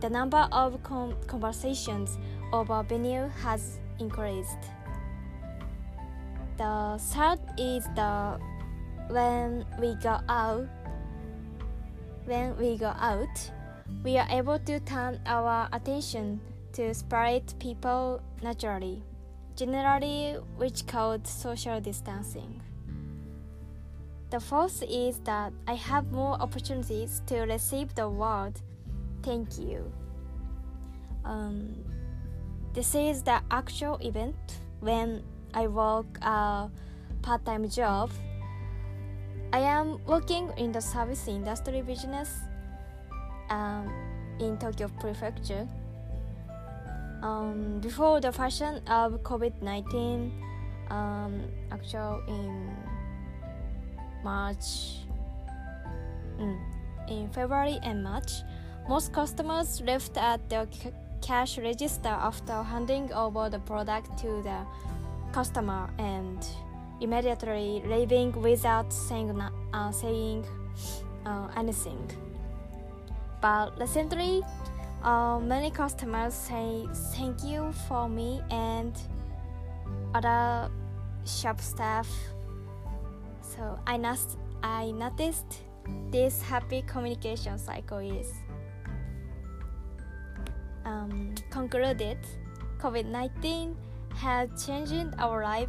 the 0.00 0.08
number 0.10 0.48
of 0.52 0.82
com- 0.82 1.16
conversations 1.26 2.18
over 2.52 2.82
vinyl 2.84 3.30
has 3.42 3.78
increased. 3.98 4.58
The 6.56 6.98
third 6.98 7.38
is 7.58 7.84
the 7.96 8.38
when 9.08 9.64
we 9.80 9.94
go 9.96 10.20
out 10.28 10.68
when 12.26 12.56
we 12.58 12.76
go 12.76 12.94
out 12.98 13.50
we 14.04 14.16
are 14.16 14.26
able 14.30 14.58
to 14.58 14.78
turn 14.80 15.20
our 15.26 15.68
attention 15.72 16.40
to 16.72 16.94
separate 16.94 17.54
people 17.58 18.22
naturally 18.42 19.02
generally 19.60 20.38
which 20.56 20.86
called 20.86 21.26
social 21.26 21.78
distancing. 21.80 22.62
The 24.30 24.40
fourth 24.40 24.82
is 24.88 25.18
that 25.24 25.52
I 25.68 25.74
have 25.74 26.10
more 26.12 26.40
opportunities 26.40 27.20
to 27.26 27.40
receive 27.40 27.94
the 27.94 28.08
word 28.08 28.54
thank 29.22 29.58
you. 29.58 29.92
Um, 31.26 31.76
this 32.72 32.94
is 32.94 33.22
the 33.22 33.42
actual 33.50 33.98
event 34.00 34.36
when 34.80 35.22
I 35.52 35.66
work 35.66 36.06
a 36.22 36.70
part 37.20 37.44
time 37.44 37.68
job. 37.68 38.10
I 39.52 39.58
am 39.58 39.98
working 40.06 40.50
in 40.56 40.72
the 40.72 40.80
service 40.80 41.28
industry 41.28 41.82
business 41.82 42.38
um, 43.50 43.92
in 44.38 44.56
Tokyo 44.56 44.88
Prefecture 45.00 45.68
um, 47.22 47.80
before 47.80 48.20
the 48.20 48.32
fashion 48.32 48.80
of 48.88 49.22
COVID 49.22 49.62
19, 49.62 50.32
um, 50.90 51.42
actual 51.70 52.22
in 52.28 52.70
March, 54.24 55.04
mm, 56.38 56.58
in 57.08 57.28
February 57.30 57.78
and 57.82 58.02
March, 58.02 58.42
most 58.88 59.12
customers 59.12 59.80
left 59.82 60.16
at 60.16 60.40
the 60.48 60.66
c- 60.70 60.90
cash 61.20 61.58
register 61.58 62.08
after 62.08 62.62
handing 62.62 63.12
over 63.12 63.48
the 63.50 63.58
product 63.60 64.18
to 64.18 64.42
the 64.42 64.66
customer 65.32 65.90
and 65.98 66.46
immediately 67.00 67.82
leaving 67.86 68.32
without 68.40 68.92
saying, 68.92 69.30
uh, 69.72 69.90
saying 69.92 70.44
uh, 71.26 71.48
anything. 71.56 72.10
But 73.40 73.78
recently, 73.78 74.42
uh, 75.02 75.38
many 75.40 75.70
customers 75.70 76.34
say 76.34 76.86
thank 77.14 77.42
you 77.42 77.72
for 77.88 78.08
me 78.08 78.42
and 78.50 78.96
other 80.14 80.70
shop 81.24 81.60
staff. 81.60 82.08
So 83.40 83.78
I, 83.86 83.96
not- 83.96 84.36
I 84.62 84.90
noticed 84.90 85.60
this 86.10 86.42
happy 86.42 86.82
communication 86.86 87.58
cycle 87.58 87.98
is 87.98 88.32
um, 90.84 91.34
concluded. 91.50 92.18
COVID 92.78 93.06
19 93.06 93.76
has 94.16 94.48
changed 94.66 95.14
our 95.18 95.42
life 95.42 95.68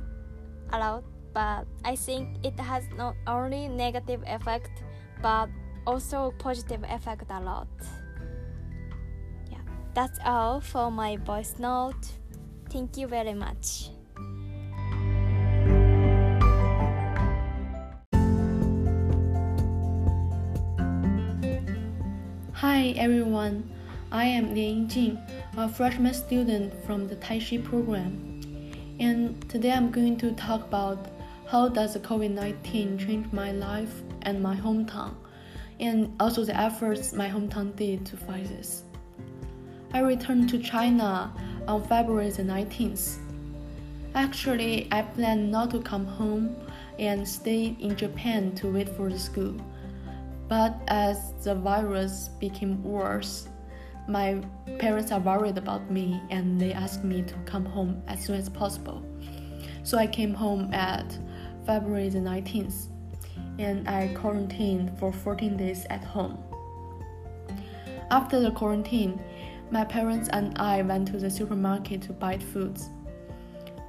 a 0.71 0.79
lot, 0.79 1.03
but 1.33 1.67
I 1.83 1.95
think 1.95 2.37
it 2.43 2.57
has 2.59 2.83
not 2.97 3.15
only 3.27 3.67
negative 3.67 4.23
effect 4.25 4.71
but 5.21 5.49
also 5.85 6.33
positive 6.39 6.83
effect 6.87 7.29
a 7.29 7.39
lot. 7.39 7.67
That's 9.93 10.19
all 10.23 10.61
for 10.61 10.89
my 10.89 11.17
voice 11.17 11.55
note. 11.59 12.07
Thank 12.69 12.95
you 12.95 13.07
very 13.07 13.33
much. 13.33 13.89
Hi 22.53 22.93
everyone, 22.95 23.69
I 24.11 24.25
am 24.25 24.55
Lian 24.55 24.87
Yingjing, 24.87 25.57
a 25.57 25.67
freshman 25.67 26.13
student 26.13 26.73
from 26.85 27.07
the 27.07 27.17
Taishi 27.17 27.61
program. 27.61 28.71
And 28.99 29.49
today 29.49 29.71
I'm 29.71 29.91
going 29.91 30.15
to 30.19 30.31
talk 30.33 30.61
about 30.63 31.07
how 31.47 31.67
does 31.67 31.97
COVID-19 31.97 33.05
change 33.05 33.33
my 33.33 33.51
life 33.51 34.03
and 34.21 34.41
my 34.41 34.55
hometown, 34.55 35.15
and 35.81 36.15
also 36.21 36.45
the 36.45 36.55
efforts 36.55 37.11
my 37.11 37.27
hometown 37.27 37.75
did 37.75 38.05
to 38.05 38.15
fight 38.15 38.47
this. 38.47 38.83
I 39.93 39.99
returned 39.99 40.49
to 40.49 40.59
China 40.59 41.33
on 41.67 41.83
February 41.83 42.29
the 42.29 42.43
19th. 42.43 43.17
Actually, 44.15 44.87
I 44.91 45.01
planned 45.01 45.51
not 45.51 45.71
to 45.71 45.81
come 45.81 46.05
home 46.05 46.55
and 46.97 47.27
stay 47.27 47.75
in 47.79 47.97
Japan 47.97 48.53
to 48.55 48.71
wait 48.71 48.87
for 48.87 49.09
the 49.09 49.19
school. 49.19 49.55
But 50.47 50.79
as 50.87 51.33
the 51.43 51.55
virus 51.55 52.29
became 52.39 52.81
worse, 52.83 53.49
my 54.07 54.41
parents 54.79 55.11
are 55.11 55.19
worried 55.19 55.57
about 55.57 55.91
me 55.91 56.21
and 56.29 56.59
they 56.59 56.71
asked 56.71 57.03
me 57.03 57.21
to 57.23 57.33
come 57.45 57.65
home 57.65 58.01
as 58.07 58.23
soon 58.23 58.35
as 58.35 58.47
possible. 58.47 59.05
So 59.83 59.97
I 59.97 60.07
came 60.07 60.33
home 60.33 60.73
at 60.73 61.17
February 61.65 62.09
the 62.09 62.19
19th 62.19 62.87
and 63.59 63.87
I 63.89 64.13
quarantined 64.15 64.97
for 64.97 65.11
14 65.11 65.57
days 65.57 65.85
at 65.89 66.03
home. 66.03 66.37
After 68.09 68.41
the 68.41 68.51
quarantine, 68.51 69.21
my 69.71 69.85
parents 69.85 70.27
and 70.33 70.57
I 70.57 70.81
went 70.81 71.07
to 71.09 71.17
the 71.17 71.29
supermarket 71.29 72.01
to 72.03 72.13
buy 72.13 72.37
foods. 72.37 72.89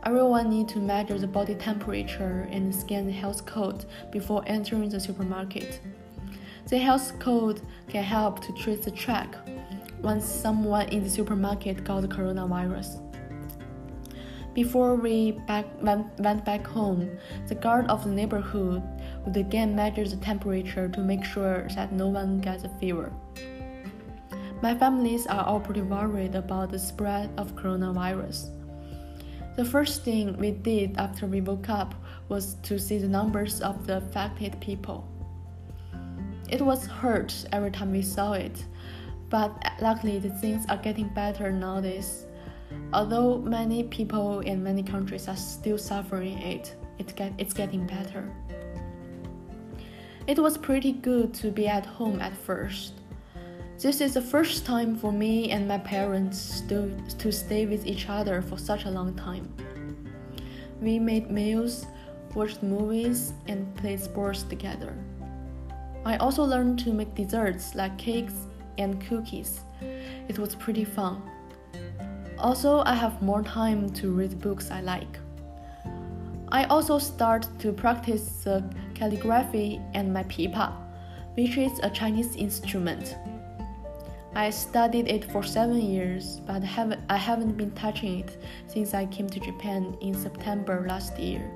Everyone 0.07 0.51
needs 0.51 0.73
to 0.73 0.79
measure 0.79 1.19
the 1.19 1.27
body 1.27 1.55
temperature 1.57 2.49
and 2.51 2.75
scan 2.75 3.07
the 3.07 3.13
health 3.13 3.45
code 3.47 3.85
before 4.11 4.45
entering 4.47 4.89
the 4.89 5.01
supermarket. 5.01 5.81
The 6.69 6.79
health 6.79 7.19
code 7.19 7.61
can 7.89 8.05
help 8.05 8.41
to 8.45 8.53
trace 8.53 8.85
the 8.85 8.91
track 8.93 9.35
once 10.01 10.25
someone 10.25 10.89
in 10.89 11.05
the 11.05 11.11
supermarket 11.11 11.85
got 11.85 12.03
the 12.03 12.09
coronavirus. 12.09 13.01
Before 14.55 14.97
we 14.97 15.33
back, 15.33 15.67
went, 15.81 16.07
went 16.19 16.45
back 16.45 16.67
home, 16.67 17.19
the 17.49 17.55
guard 17.55 17.87
of 17.87 18.05
the 18.05 18.11
neighborhood 18.11 18.83
would 19.25 19.37
again 19.37 19.75
measure 19.75 20.07
the 20.07 20.17
temperature 20.17 20.89
to 20.89 21.01
make 21.01 21.25
sure 21.25 21.67
that 21.75 21.93
no 21.93 22.09
one 22.09 22.39
gets 22.39 22.65
a 22.65 22.69
fever. 22.81 23.13
My 24.63 24.77
families 24.77 25.27
are 25.27 25.45
all 25.45 25.59
pretty 25.59 25.83
worried 25.83 26.37
about 26.37 26.71
the 26.71 26.79
spread 26.79 27.31
of 27.37 27.57
coronavirus. 27.57 28.51
The 29.57 29.65
first 29.65 30.05
thing 30.05 30.37
we 30.37 30.53
did 30.53 30.97
after 30.99 31.27
we 31.27 31.41
woke 31.41 31.69
up 31.69 31.97
was 32.29 32.55
to 32.63 32.79
see 32.79 32.99
the 32.99 33.09
numbers 33.09 33.61
of 33.61 33.89
the 33.89 33.97
affected 33.97 34.61
people. 34.61 35.09
It 36.49 36.63
was 36.63 36.87
hurt 36.87 37.35
every 37.51 37.73
time 37.73 37.91
we 37.91 38.03
saw 38.03 38.35
it, 38.35 38.65
but 39.31 39.51
luckily 39.81 40.21
the 40.21 40.31
things 40.31 40.65
are 40.69 40.77
getting 40.77 41.09
better 41.09 41.51
nowadays. 41.51 42.27
Although 42.93 43.39
many 43.39 43.83
people 43.83 44.41
in 44.41 44.63
many 44.63 44.85
countries 44.85 45.27
are 45.27 45.37
still 45.37 45.77
suffering 45.77 46.39
it, 46.39 46.77
it 47.01 47.17
get, 47.17 47.33
it's 47.37 47.53
getting 47.53 47.85
better. 47.85 48.31
It 50.29 50.39
was 50.39 50.57
pretty 50.57 50.93
good 50.93 51.35
to 51.35 51.51
be 51.51 51.67
at 51.67 51.85
home 51.85 52.21
at 52.21 52.37
first. 52.37 53.02
This 53.83 54.01
is 54.01 54.15
the 54.15 54.23
first 54.23 54.65
time 54.65 54.95
for 54.95 55.11
me 55.11 55.51
and 55.51 55.67
my 55.67 55.79
parents 55.79 56.61
to, 56.69 56.97
to 57.19 57.33
stay 57.33 57.67
with 57.67 57.85
each 57.85 58.09
other 58.09 58.41
for 58.41 58.57
such 58.57 58.85
a 58.85 58.91
long 58.91 59.13
time. 59.17 59.53
We 60.81 61.01
made 61.01 61.33
meals, 61.33 61.87
watched 62.33 62.63
movies, 62.63 63.33
and 63.49 63.75
played 63.75 63.99
sports 63.99 64.45
together. 64.45 64.95
I 66.05 66.17
also 66.19 66.45
learned 66.45 66.79
to 66.85 66.93
make 66.93 67.17
desserts 67.17 67.75
like 67.75 67.99
cakes 67.99 68.47
and 68.79 69.05
cookies. 69.09 69.63
It 70.29 70.39
was 70.39 70.55
pretty 70.55 70.85
fun. 70.85 71.21
Also, 72.39 72.85
I 72.87 72.95
have 72.95 73.21
more 73.21 73.43
time 73.43 73.91
to 73.95 74.13
read 74.13 74.41
books 74.41 74.71
I 74.71 74.81
like. 74.81 75.19
I 76.53 76.67
also 76.67 77.01
start 77.01 77.49
to 77.59 77.73
practice 77.73 78.45
the 78.45 78.63
calligraphy 78.95 79.81
and 79.93 80.15
my 80.15 80.23
pipa, 80.23 80.73
which 81.35 81.59
is 81.59 81.81
a 81.83 81.91
Chinese 81.91 82.37
instrument. 82.37 83.17
I 84.35 84.49
studied 84.49 85.09
it 85.09 85.31
for 85.31 85.43
seven 85.43 85.81
years, 85.81 86.41
but 86.47 86.63
haven't, 86.63 87.03
I 87.11 87.19
haven't 87.19 87.59
been 87.59 87.71
touching 87.73 88.21
it 88.21 88.39
since 88.67 88.95
I 88.95 89.05
came 89.07 89.29
to 89.29 89.39
Japan 89.39 89.95
in 90.01 90.15
September 90.15 90.87
last 90.89 91.19
year. 91.19 91.51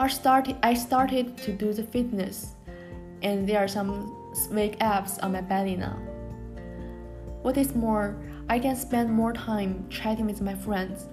I 0.00 0.08
started, 0.08 0.56
I 0.64 0.74
started 0.74 1.36
to 1.38 1.52
do 1.52 1.72
the 1.72 1.84
fitness, 1.84 2.54
and 3.22 3.48
there 3.48 3.60
are 3.60 3.68
some 3.68 4.32
swag 4.34 4.78
abs 4.80 5.18
on 5.20 5.32
my 5.32 5.42
belly 5.42 5.76
now. 5.76 5.96
What 7.42 7.56
is 7.56 7.76
more, 7.76 8.16
I 8.48 8.58
can 8.58 8.74
spend 8.74 9.08
more 9.08 9.32
time 9.32 9.86
chatting 9.88 10.26
with 10.26 10.42
my 10.42 10.56
friends. 10.56 11.06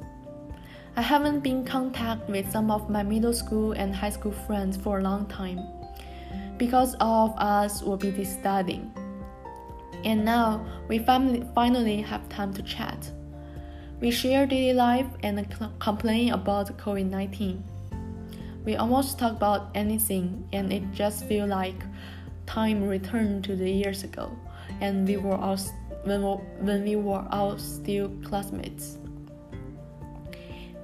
I 0.96 1.04
haven't 1.04 1.42
been 1.42 1.60
in 1.60 1.66
contact 1.66 2.28
with 2.28 2.52
some 2.52 2.72
of 2.72 2.90
my 2.90 3.04
middle 3.04 3.34
school 3.34 3.74
and 3.74 3.94
high 3.94 4.10
school 4.10 4.32
friends 4.32 4.76
for 4.76 5.00
a 5.00 5.02
long 5.04 5.28
time 5.28 5.60
because 6.58 6.96
all 7.00 7.30
of 7.30 7.38
us 7.38 7.82
will 7.84 7.98
be 7.98 8.24
studying. 8.24 8.92
And 10.04 10.26
now 10.26 10.66
we 10.88 11.00
finally, 11.00 12.02
have 12.02 12.28
time 12.30 12.54
to 12.54 12.62
chat. 12.62 13.12
We 14.02 14.12
share 14.12 14.46
daily 14.46 14.74
life 14.74 15.08
and 15.24 15.48
complain 15.80 16.34
about 16.34 16.78
COVID 16.78 17.10
19. 17.10 17.64
We 18.66 18.76
almost 18.76 19.20
talk 19.20 19.34
about 19.34 19.70
anything, 19.76 20.48
and 20.52 20.72
it 20.72 20.84
just 20.92 21.26
feels 21.26 21.50
like 21.50 21.82
time 22.46 22.88
returned 22.88 23.44
to 23.46 23.56
the 23.56 23.70
years 23.70 24.04
ago, 24.04 24.38
and 24.82 25.08
we 25.08 25.18
were 25.18 25.36
all 25.36 25.58
when 26.06 26.84
we 26.84 26.96
were 26.98 27.26
all 27.32 27.58
still 27.58 28.10
classmates. 28.26 28.98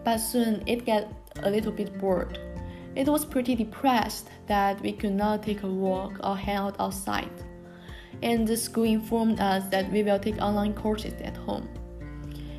But 0.06 0.18
soon 0.18 0.64
it 0.66 0.86
got 0.86 1.08
a 1.44 1.50
little 1.50 1.72
bit 1.72 1.98
bored. 2.00 2.40
It 2.96 3.08
was 3.08 3.26
pretty 3.26 3.56
depressed 3.56 4.30
that 4.48 4.82
we 4.82 4.94
could 4.94 5.14
not 5.14 5.44
take 5.44 5.64
a 5.64 5.68
walk 5.68 6.20
or 6.24 6.36
hang 6.36 6.58
out 6.58 6.76
outside. 6.80 7.32
And 8.22 8.48
the 8.48 8.58
school 8.58 8.84
informed 8.84 9.40
us 9.40 9.68
that 9.70 9.92
we 9.92 10.04
will 10.04 10.20
take 10.20 10.42
online 10.42 10.74
courses 10.74 11.14
at 11.22 11.38
home. 11.38 11.70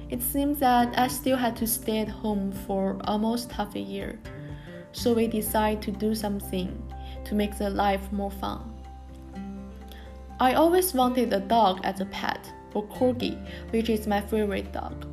It 0.09 0.23
seems 0.23 0.59
that 0.59 0.99
I 0.99 1.09
still 1.09 1.37
had 1.37 1.57
to 1.57 1.67
stay 1.67 1.99
at 2.01 2.09
home 2.09 2.51
for 2.51 2.97
almost 3.05 3.53
half 3.53 3.75
a 3.77 3.81
year. 3.81 4.19
So 4.93 5.15
we 5.15 5.29
decided 5.29 5.83
to 5.83 5.93
do 5.93 6.15
something 6.15 6.83
to 7.25 7.35
make 7.35 7.57
the 7.57 7.71
life 7.71 8.11
more 8.11 8.31
fun. 8.31 8.75
I 10.41 10.55
always 10.55 10.95
wanted 10.95 11.33
a 11.33 11.41
dog 11.41 11.81
as 11.85 12.01
a 12.01 12.07
pet, 12.07 12.51
or 12.75 12.85
corgi, 12.87 13.39
which 13.71 13.91
is 13.91 14.07
my 14.07 14.21
favorite 14.21 14.73
dog. 14.73 15.07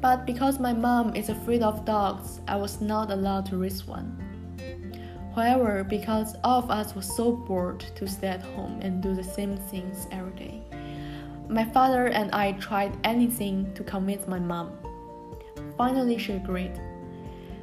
But 0.00 0.24
because 0.24 0.58
my 0.58 0.72
mom 0.72 1.14
is 1.14 1.28
afraid 1.28 1.62
of 1.62 1.84
dogs, 1.84 2.40
I 2.48 2.56
was 2.56 2.80
not 2.80 3.10
allowed 3.10 3.46
to 3.46 3.56
raise 3.56 3.86
one. 3.86 4.31
However, 5.34 5.84
because 5.84 6.36
all 6.44 6.58
of 6.58 6.70
us 6.70 6.94
were 6.94 7.02
so 7.02 7.32
bored 7.32 7.80
to 7.96 8.06
stay 8.06 8.28
at 8.28 8.42
home 8.42 8.80
and 8.82 9.02
do 9.02 9.14
the 9.14 9.24
same 9.24 9.56
things 9.56 10.06
every 10.10 10.32
day, 10.32 10.62
my 11.48 11.64
father 11.64 12.06
and 12.06 12.30
I 12.32 12.52
tried 12.52 12.96
anything 13.04 13.72
to 13.74 13.82
convince 13.84 14.26
my 14.26 14.38
mom. 14.38 14.72
Finally, 15.76 16.18
she 16.18 16.32
agreed. 16.32 16.78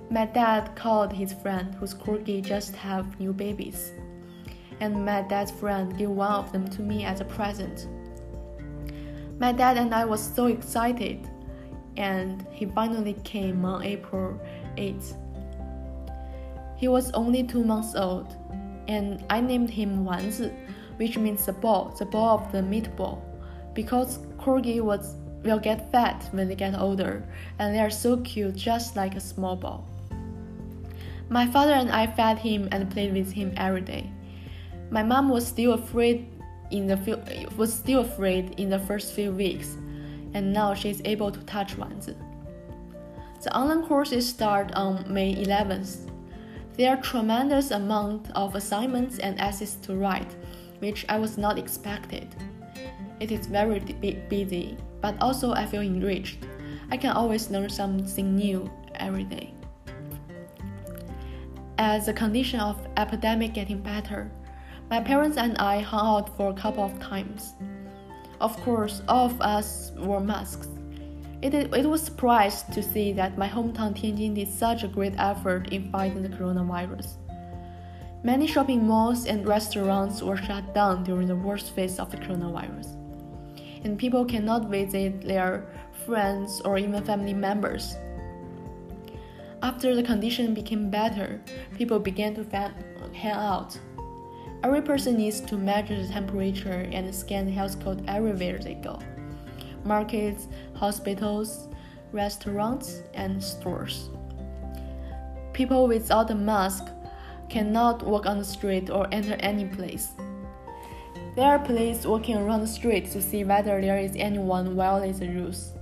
My 0.09 0.25
dad 0.25 0.75
called 0.75 1.13
his 1.13 1.33
friend 1.33 1.75
whose 1.75 1.93
corgi 1.93 2.43
just 2.43 2.75
have 2.75 3.19
new 3.19 3.33
babies 3.33 3.93
and 4.79 5.05
my 5.05 5.21
dad's 5.23 5.51
friend 5.51 5.97
gave 5.97 6.09
one 6.09 6.31
of 6.31 6.51
them 6.51 6.67
to 6.69 6.81
me 6.81 7.05
as 7.05 7.21
a 7.21 7.25
present. 7.25 7.87
My 9.39 9.51
dad 9.51 9.77
and 9.77 9.93
I 9.93 10.05
was 10.05 10.21
so 10.21 10.47
excited, 10.47 11.29
and 11.97 12.45
he 12.51 12.65
finally 12.65 13.13
came 13.23 13.63
on 13.65 13.83
April 13.83 14.39
8th. 14.77 15.15
He 16.79 16.87
was 16.87 17.11
only 17.11 17.43
two 17.43 17.65
months 17.65 17.93
old, 17.93 18.37
and 18.87 19.21
I 19.29 19.41
named 19.41 19.69
him 19.69 20.05
Wanzi, 20.05 20.49
which 20.95 21.17
means 21.17 21.45
the 21.45 21.51
ball, 21.51 21.93
the 21.99 22.05
ball 22.05 22.39
of 22.39 22.51
the 22.53 22.61
meatball, 22.61 23.19
because 23.73 24.19
corgi 24.37 24.81
was 24.81 25.15
will 25.43 25.59
get 25.59 25.91
fat 25.91 26.27
when 26.31 26.47
they 26.47 26.55
get 26.55 26.79
older, 26.79 27.23
and 27.59 27.75
they 27.75 27.79
are 27.79 27.89
so 27.89 28.17
cute, 28.17 28.55
just 28.55 28.95
like 28.95 29.15
a 29.15 29.19
small 29.19 29.57
ball. 29.57 29.85
My 31.29 31.45
father 31.47 31.73
and 31.73 31.91
I 31.91 32.07
fed 32.07 32.39
him 32.39 32.69
and 32.71 32.89
played 32.89 33.13
with 33.13 33.31
him 33.33 33.53
every 33.57 33.81
day. 33.81 34.09
My 34.89 35.03
mom 35.03 35.27
was 35.27 35.45
still 35.45 35.73
afraid 35.73 36.27
in 36.71 36.87
the 36.87 36.95
few, 36.95 37.21
was 37.57 37.73
still 37.73 38.01
afraid 38.01 38.57
in 38.57 38.69
the 38.69 38.79
first 38.79 39.13
few 39.13 39.31
weeks, 39.31 39.75
and 40.33 40.53
now 40.53 40.73
she 40.73 40.89
is 40.89 41.01
able 41.03 41.29
to 41.31 41.39
touch 41.41 41.75
Wanzi. 41.75 42.15
The 43.43 43.55
online 43.55 43.85
courses 43.85 44.27
start 44.27 44.73
on 44.75 45.05
May 45.13 45.35
11th. 45.35 46.08
There 46.79 46.95
are 46.95 47.01
tremendous 47.01 47.71
amount 47.71 48.31
of 48.35 48.55
assignments 48.55 49.19
and 49.19 49.37
essays 49.37 49.75
to 49.81 49.95
write, 49.95 50.33
which 50.79 51.05
I 51.09 51.19
was 51.19 51.37
not 51.37 51.59
expected. 51.59 52.33
It 53.19 53.33
is 53.33 53.47
very 53.47 53.79
busy, 54.29 54.77
but 55.01 55.21
also 55.21 55.51
I 55.51 55.65
feel 55.65 55.81
enriched. 55.81 56.37
I 56.89 56.95
can 56.95 57.11
always 57.11 57.51
learn 57.51 57.67
something 57.69 58.33
new 58.33 58.71
every 58.95 59.25
day. 59.25 59.53
As 61.77 62.05
the 62.05 62.13
condition 62.13 62.61
of 62.61 62.87
epidemic 62.95 63.53
getting 63.53 63.81
better, 63.81 64.31
my 64.89 65.01
parents 65.01 65.35
and 65.35 65.57
I 65.57 65.81
hung 65.81 66.07
out 66.07 66.37
for 66.37 66.49
a 66.49 66.53
couple 66.53 66.85
of 66.85 66.97
times. 66.97 67.55
Of 68.39 68.55
course, 68.61 69.01
all 69.09 69.25
of 69.25 69.41
us 69.41 69.91
wore 69.97 70.21
masks. 70.21 70.69
It, 71.41 71.53
it 71.53 71.85
was 71.85 72.01
surprised 72.01 72.73
to 72.73 72.83
see 72.83 73.13
that 73.13 73.37
my 73.37 73.47
hometown 73.47 73.95
Tianjin 73.95 74.35
did 74.35 74.49
such 74.49 74.83
a 74.83 74.87
great 74.87 75.13
effort 75.17 75.69
in 75.71 75.89
fighting 75.91 76.21
the 76.21 76.29
coronavirus. 76.29 77.13
Many 78.23 78.47
shopping 78.47 78.85
malls 78.85 79.25
and 79.25 79.47
restaurants 79.47 80.21
were 80.21 80.35
shut 80.35 80.73
down 80.73 81.05
during 81.05 81.27
the 81.27 81.35
worst 81.35 81.71
phase 81.73 81.99
of 81.99 82.11
the 82.11 82.17
coronavirus, 82.17 82.95
and 83.85 83.97
people 83.97 84.25
cannot 84.25 84.69
visit 84.69 85.21
their 85.21 85.65
friends 86.05 86.61
or 86.65 86.77
even 86.77 87.03
family 87.05 87.33
members. 87.33 87.95
After 89.61 89.95
the 89.95 90.03
condition 90.03 90.53
became 90.53 90.89
better, 90.89 91.41
people 91.77 91.99
began 91.99 92.35
to 92.35 92.43
hang 93.13 93.31
out 93.31 93.77
Every 94.61 94.81
person 94.81 95.15
needs 95.15 95.39
to 95.41 95.55
measure 95.55 96.01
the 96.01 96.11
temperature 96.11 96.85
and 96.91 97.15
scan 97.15 97.45
the 97.45 97.51
health 97.51 97.81
code 97.81 98.03
everywhere 98.09 98.59
they 98.59 98.73
go. 98.73 98.99
Markets, 99.85 100.47
hospitals, 100.75 101.67
restaurants, 102.11 103.01
and 103.13 103.43
stores. 103.43 104.09
People 105.53 105.87
without 105.87 106.31
a 106.31 106.35
mask 106.35 106.85
cannot 107.49 108.05
walk 108.05 108.25
on 108.25 108.37
the 108.37 108.45
street 108.45 108.89
or 108.89 109.07
enter 109.11 109.35
any 109.39 109.65
place. 109.65 110.09
There 111.35 111.45
are 111.45 111.59
police 111.59 112.05
walking 112.05 112.37
around 112.37 112.61
the 112.61 112.67
street 112.67 113.11
to 113.11 113.21
see 113.21 113.43
whether 113.43 113.79
there 113.81 113.97
is 113.97 114.15
anyone 114.15 114.75
violating 114.75 115.19
the 115.19 115.41
rules. 115.41 115.73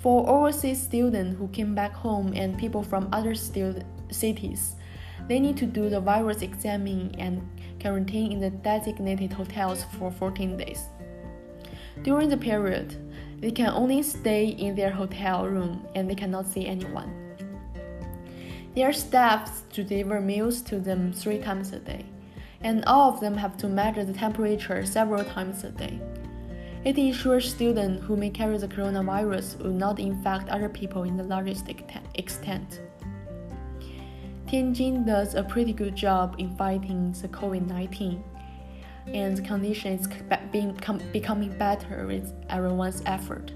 For 0.00 0.28
overseas 0.28 0.80
students 0.80 1.36
who 1.38 1.48
came 1.48 1.74
back 1.74 1.92
home 1.92 2.32
and 2.34 2.56
people 2.56 2.82
from 2.82 3.08
other 3.12 3.34
cities, 3.34 4.76
they 5.26 5.40
need 5.40 5.56
to 5.56 5.66
do 5.66 5.90
the 5.90 6.00
virus 6.00 6.42
examining 6.42 7.14
and 7.18 7.42
quarantine 7.80 8.32
in 8.32 8.40
the 8.40 8.50
designated 8.50 9.32
hotels 9.32 9.84
for 9.98 10.10
14 10.10 10.56
days. 10.56 10.84
During 12.02 12.28
the 12.28 12.36
period, 12.36 12.96
they 13.40 13.50
can 13.50 13.68
only 13.68 14.02
stay 14.02 14.48
in 14.48 14.74
their 14.74 14.90
hotel 14.90 15.46
room 15.46 15.86
and 15.94 16.10
they 16.10 16.14
cannot 16.14 16.46
see 16.46 16.66
anyone. 16.66 17.12
Their 18.74 18.92
staffs 18.92 19.62
deliver 19.72 20.20
meals 20.20 20.60
to 20.62 20.78
them 20.78 21.12
three 21.12 21.38
times 21.38 21.72
a 21.72 21.78
day, 21.78 22.04
and 22.60 22.84
all 22.84 23.12
of 23.12 23.20
them 23.20 23.36
have 23.36 23.56
to 23.58 23.68
measure 23.68 24.04
the 24.04 24.12
temperature 24.12 24.84
several 24.84 25.24
times 25.24 25.64
a 25.64 25.70
day. 25.70 26.00
It 26.84 26.96
ensures 26.96 27.52
students 27.52 28.04
who 28.04 28.16
may 28.16 28.30
carry 28.30 28.56
the 28.56 28.68
coronavirus 28.68 29.58
will 29.58 29.72
not 29.72 29.98
infect 29.98 30.48
other 30.48 30.68
people 30.68 31.02
in 31.02 31.16
the 31.16 31.24
largest 31.24 31.68
extent. 32.14 32.80
Tianjin 34.46 35.04
does 35.04 35.34
a 35.34 35.42
pretty 35.42 35.72
good 35.72 35.94
job 35.94 36.36
in 36.38 36.56
fighting 36.56 37.12
the 37.20 37.28
COVID 37.28 37.66
19, 37.66 38.22
and 39.14 39.36
the 39.36 39.42
condition 39.42 39.92
is 39.94 40.08
being, 40.52 40.78
becoming 41.12 41.56
better 41.58 42.06
with 42.06 42.32
everyone's 42.50 43.02
effort. 43.06 43.52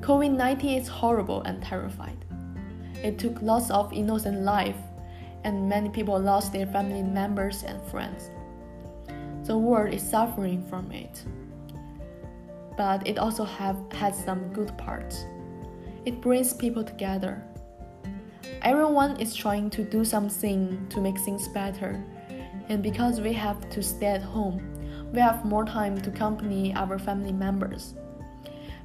COVID 0.00 0.32
19 0.32 0.80
is 0.80 0.88
horrible 0.88 1.42
and 1.42 1.62
terrified. 1.62 2.24
It 3.02 3.18
took 3.18 3.40
lots 3.40 3.70
of 3.70 3.92
innocent 3.92 4.42
life, 4.42 4.76
and 5.44 5.68
many 5.68 5.88
people 5.90 6.18
lost 6.18 6.52
their 6.52 6.66
family 6.66 7.02
members 7.02 7.62
and 7.62 7.80
friends. 7.90 8.30
the 9.44 9.58
world 9.58 9.92
is 9.92 10.02
suffering 10.02 10.64
from 10.68 10.90
it. 10.92 11.24
But 12.76 13.06
it 13.06 13.18
also 13.18 13.44
have 13.44 13.76
has 13.92 14.16
some 14.24 14.52
good 14.52 14.76
parts. 14.78 15.24
It 16.04 16.20
brings 16.20 16.52
people 16.52 16.84
together. 16.84 17.42
Everyone 18.62 19.20
is 19.20 19.34
trying 19.34 19.70
to 19.70 19.82
do 19.84 20.04
something 20.04 20.86
to 20.88 21.00
make 21.00 21.18
things 21.18 21.48
better. 21.48 22.02
And 22.72 22.82
because 22.82 23.20
we 23.20 23.34
have 23.34 23.68
to 23.68 23.82
stay 23.82 24.06
at 24.06 24.22
home, 24.22 24.62
we 25.12 25.20
have 25.20 25.44
more 25.44 25.66
time 25.66 26.00
to 26.00 26.08
accompany 26.08 26.74
our 26.74 26.98
family 26.98 27.30
members. 27.30 27.92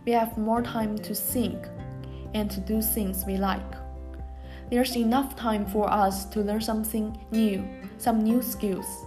We 0.06 0.12
have 0.12 0.38
more 0.38 0.62
time 0.62 0.98
to 0.98 1.16
think 1.16 1.56
and 2.34 2.52
to 2.52 2.60
do 2.60 2.82
things 2.82 3.24
we 3.26 3.38
like. 3.38 3.72
There's 4.70 4.98
enough 4.98 5.38
time 5.38 5.66
for 5.66 5.90
us 5.90 6.26
to 6.32 6.42
learn 6.42 6.60
something 6.60 7.18
new, 7.32 7.66
some 7.98 8.22
new 8.22 8.42
skills, 8.42 9.06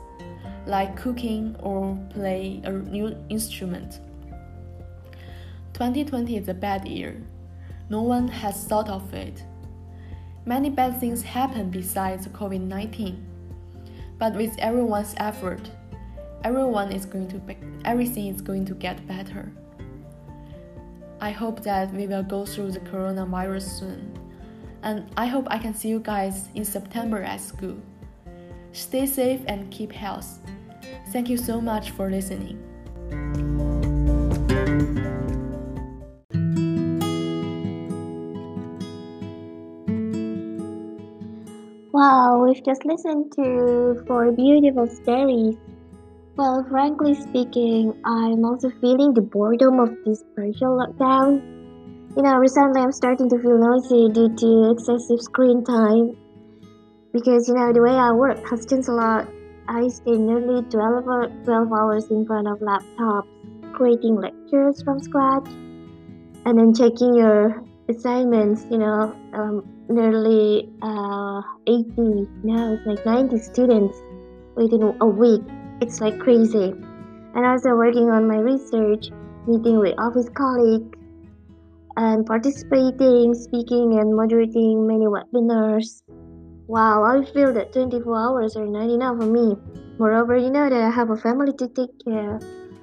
like 0.64 0.96
cooking 0.96 1.56
or 1.60 1.98
play 2.08 2.62
a 2.64 2.70
new 2.70 3.14
instrument. 3.28 4.00
2020 5.74 6.38
is 6.38 6.48
a 6.48 6.54
bad 6.54 6.88
year. 6.88 7.20
No 7.90 8.00
one 8.00 8.28
has 8.28 8.64
thought 8.64 8.88
of 8.88 9.12
it. 9.12 9.44
Many 10.46 10.70
bad 10.70 10.98
things 10.98 11.20
happen 11.20 11.68
besides 11.68 12.26
COVID 12.28 12.62
19. 12.62 13.26
But 14.20 14.35
with 14.35 14.56
everyone's 14.59 15.14
effort, 15.16 15.70
everyone 16.44 16.92
is 16.92 17.06
going 17.06 17.26
to 17.28 17.38
be, 17.38 17.56
everything 17.85 18.28
is 18.28 18.40
going 18.40 18.66
to 18.66 18.74
get 18.74 19.04
better. 19.09 19.50
I 21.22 21.30
hope 21.30 21.62
that 21.62 21.92
we 21.92 22.06
will 22.06 22.22
go 22.22 22.46
through 22.46 22.72
the 22.72 22.80
coronavirus 22.80 23.80
soon. 23.80 24.18
And 24.83 25.11
I 25.16 25.26
hope 25.26 25.46
I 25.50 25.59
can 25.59 25.74
see 25.74 25.88
you 25.88 26.00
guys 26.00 26.48
in 26.54 26.64
September 26.64 27.22
at 27.22 27.40
school. 27.40 27.78
Stay 28.72 29.06
safe 29.06 29.40
and 29.48 29.70
keep 29.70 29.90
health. 29.90 30.38
Thank 31.09 31.28
you 31.28 31.37
so 31.37 31.61
much 31.61 31.90
for 31.90 32.11
listening. 32.11 32.69
We've 42.50 42.64
just 42.64 42.84
listened 42.84 43.30
to 43.32 44.02
four 44.06 44.32
beautiful 44.32 44.86
stories. 44.88 45.54
Well, 46.36 46.66
frankly 46.68 47.14
speaking, 47.14 47.94
I'm 48.04 48.44
also 48.44 48.70
feeling 48.80 49.14
the 49.14 49.20
boredom 49.20 49.78
of 49.78 49.90
this 50.04 50.24
partial 50.34 50.74
lockdown. 50.78 51.42
You 52.16 52.22
know, 52.24 52.34
recently 52.38 52.80
I'm 52.82 52.90
starting 52.90 53.28
to 53.30 53.38
feel 53.38 53.58
noisy 53.58 54.08
due 54.10 54.34
to 54.34 54.70
excessive 54.72 55.20
screen 55.20 55.62
time. 55.64 56.16
Because, 57.12 57.46
you 57.46 57.54
know, 57.54 57.72
the 57.72 57.82
way 57.82 57.94
I 57.94 58.10
work 58.12 58.38
has 58.50 58.66
changed 58.66 58.88
a 58.88 58.94
lot. 58.94 59.28
I 59.68 59.86
stay 59.86 60.18
nearly 60.18 60.62
12, 60.70 61.44
12 61.44 61.72
hours 61.72 62.10
in 62.10 62.26
front 62.26 62.48
of 62.48 62.58
laptops, 62.58 63.28
creating 63.74 64.16
lectures 64.16 64.82
from 64.82 64.98
scratch, 64.98 65.46
and 66.44 66.58
then 66.58 66.74
checking 66.74 67.14
your 67.14 67.62
assignments, 67.96 68.64
you 68.70 68.79
know, 68.79 69.14
um, 69.35 69.62
nearly 69.88 70.70
uh, 70.83 71.42
80, 71.66 72.29
now 72.44 72.74
it's 72.74 72.87
like 72.87 73.05
90 73.05 73.38
students 73.38 73.98
within 74.57 74.94
a 75.00 75.07
week. 75.07 75.42
It's 75.81 76.00
like 76.00 76.18
crazy. 76.18 76.72
And 77.35 77.46
also 77.46 77.70
working 77.74 78.11
on 78.11 78.26
my 78.26 78.38
research, 78.38 79.11
meeting 79.46 79.79
with 79.79 79.94
office 79.98 80.29
colleagues, 80.35 80.96
and 81.96 82.24
participating, 82.24 83.35
speaking, 83.35 83.98
and 83.98 84.14
moderating 84.14 84.87
many 84.87 85.07
webinars. 85.07 86.03
Wow, 86.66 87.03
I 87.05 87.24
feel 87.33 87.53
that 87.55 87.72
24 87.72 88.16
hours 88.16 88.57
are 88.57 88.66
not 88.66 88.88
enough 88.88 89.18
for 89.18 89.26
me. 89.26 89.57
Moreover, 89.98 90.37
you 90.37 90.50
know 90.50 90.70
that 90.70 90.83
I 90.83 90.90
have 90.90 91.11
a 91.11 91.16
family 91.16 91.53
to 91.59 91.68
take 91.68 91.90
care 92.05 92.38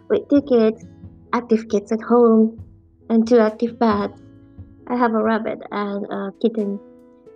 with 0.09 0.27
two 0.29 0.41
kids, 0.41 0.85
active 1.33 1.67
kids 1.69 1.91
at 1.91 2.01
home, 2.01 2.61
and 3.09 3.27
two 3.27 3.39
active 3.39 3.79
pets. 3.79 4.21
I 4.89 4.95
have 4.95 5.13
a 5.13 5.21
rabbit 5.21 5.61
and 5.71 6.05
a 6.05 6.31
kitten. 6.41 6.79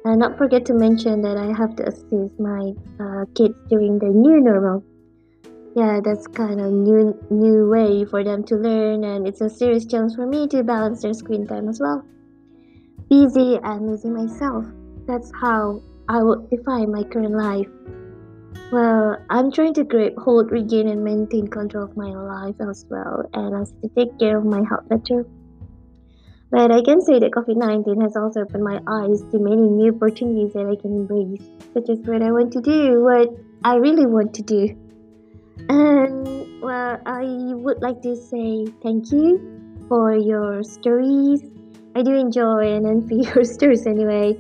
And 0.03 0.19
not 0.19 0.37
forget 0.37 0.65
to 0.65 0.73
mention 0.73 1.21
that 1.21 1.37
I 1.37 1.55
have 1.55 1.75
to 1.75 1.87
assist 1.87 2.39
my 2.39 2.73
uh, 2.99 3.25
kids 3.35 3.53
during 3.69 3.99
the 3.99 4.07
new 4.07 4.41
normal. 4.41 4.83
Yeah, 5.75 5.99
that's 6.03 6.27
kind 6.27 6.59
of 6.59 6.71
new 6.71 7.17
new 7.29 7.69
way 7.69 8.03
for 8.05 8.23
them 8.23 8.43
to 8.45 8.55
learn, 8.55 9.03
and 9.03 9.27
it's 9.27 9.41
a 9.41 9.49
serious 9.49 9.85
challenge 9.85 10.15
for 10.15 10.25
me 10.25 10.47
to 10.47 10.63
balance 10.63 11.01
their 11.01 11.13
screen 11.13 11.45
time 11.45 11.69
as 11.69 11.79
well. 11.79 12.03
Busy 13.09 13.59
and 13.63 13.87
losing 13.87 14.13
myself. 14.13 14.65
That's 15.05 15.31
how 15.39 15.81
I 16.09 16.23
would 16.23 16.49
define 16.49 16.91
my 16.91 17.03
current 17.03 17.37
life. 17.37 17.67
Well, 18.71 19.17
I'm 19.29 19.51
trying 19.51 19.73
to 19.75 19.83
grab 19.83 20.13
hold, 20.17 20.51
regain, 20.51 20.87
and 20.87 21.03
maintain 21.03 21.47
control 21.47 21.85
of 21.85 21.95
my 21.95 22.11
life 22.11 22.55
as 22.59 22.85
well, 22.89 23.29
and 23.33 23.55
also 23.55 23.73
to 23.83 23.89
take 23.95 24.17
care 24.19 24.37
of 24.37 24.45
my 24.45 24.63
health 24.67 24.89
better. 24.89 25.25
But 26.51 26.69
I 26.69 26.81
can 26.81 26.99
say 27.01 27.17
that 27.17 27.31
COVID 27.31 27.55
19 27.55 28.01
has 28.01 28.17
also 28.17 28.41
opened 28.41 28.65
my 28.65 28.79
eyes 28.85 29.23
to 29.31 29.39
many 29.39 29.61
new 29.61 29.95
opportunities 29.95 30.51
that 30.51 30.67
I 30.67 30.75
can 30.75 31.07
embrace, 31.07 31.47
such 31.73 31.89
as 31.89 31.99
what 31.99 32.21
I 32.21 32.31
want 32.31 32.51
to 32.53 32.61
do, 32.61 33.01
what 33.01 33.29
I 33.63 33.75
really 33.75 34.05
want 34.05 34.33
to 34.33 34.41
do. 34.43 34.75
And 35.69 36.61
well, 36.61 36.99
I 37.05 37.23
would 37.55 37.81
like 37.81 38.01
to 38.01 38.17
say 38.17 38.67
thank 38.83 39.13
you 39.13 39.39
for 39.87 40.13
your 40.13 40.61
stories. 40.63 41.41
I 41.95 42.03
do 42.03 42.13
enjoy 42.15 42.75
and 42.75 42.85
envy 42.85 43.23
your 43.35 43.45
stories 43.45 43.87
anyway, 43.87 44.35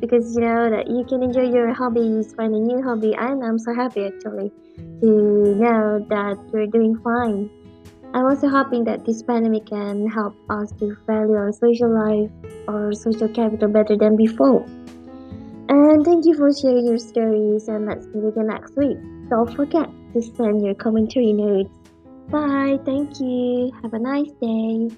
because 0.00 0.34
you 0.34 0.40
know 0.40 0.68
that 0.68 0.90
you 0.90 1.04
can 1.08 1.22
enjoy 1.22 1.46
your 1.46 1.72
hobbies, 1.72 2.34
find 2.34 2.56
a 2.56 2.58
new 2.58 2.82
hobby, 2.82 3.14
and 3.14 3.44
I'm 3.44 3.58
so 3.58 3.72
happy 3.72 4.06
actually 4.06 4.50
to 5.00 5.06
know 5.62 6.04
that 6.10 6.38
you're 6.52 6.66
doing 6.66 6.98
fine. 7.04 7.50
I'm 8.14 8.26
also 8.26 8.48
hoping 8.48 8.84
that 8.84 9.06
this 9.06 9.22
pandemic 9.22 9.66
can 9.66 10.06
help 10.06 10.36
us 10.50 10.70
to 10.80 10.96
value 11.06 11.34
our 11.34 11.52
social 11.52 11.88
life 11.88 12.30
or 12.68 12.92
social 12.92 13.28
capital 13.28 13.68
better 13.68 13.96
than 13.96 14.16
before. 14.16 14.64
And 15.68 16.04
thank 16.04 16.26
you 16.26 16.34
for 16.34 16.52
sharing 16.52 16.86
your 16.86 16.98
stories, 16.98 17.68
and 17.68 17.86
let's 17.86 18.06
meet 18.08 18.28
again 18.28 18.48
next 18.48 18.76
week. 18.76 18.98
Don't 19.30 19.54
forget 19.54 19.88
to 20.12 20.20
send 20.20 20.62
your 20.62 20.74
commentary 20.74 21.32
notes. 21.32 21.70
Bye, 22.28 22.78
thank 22.84 23.18
you. 23.20 23.72
Have 23.82 23.94
a 23.94 23.98
nice 23.98 24.30
day. 24.40 24.90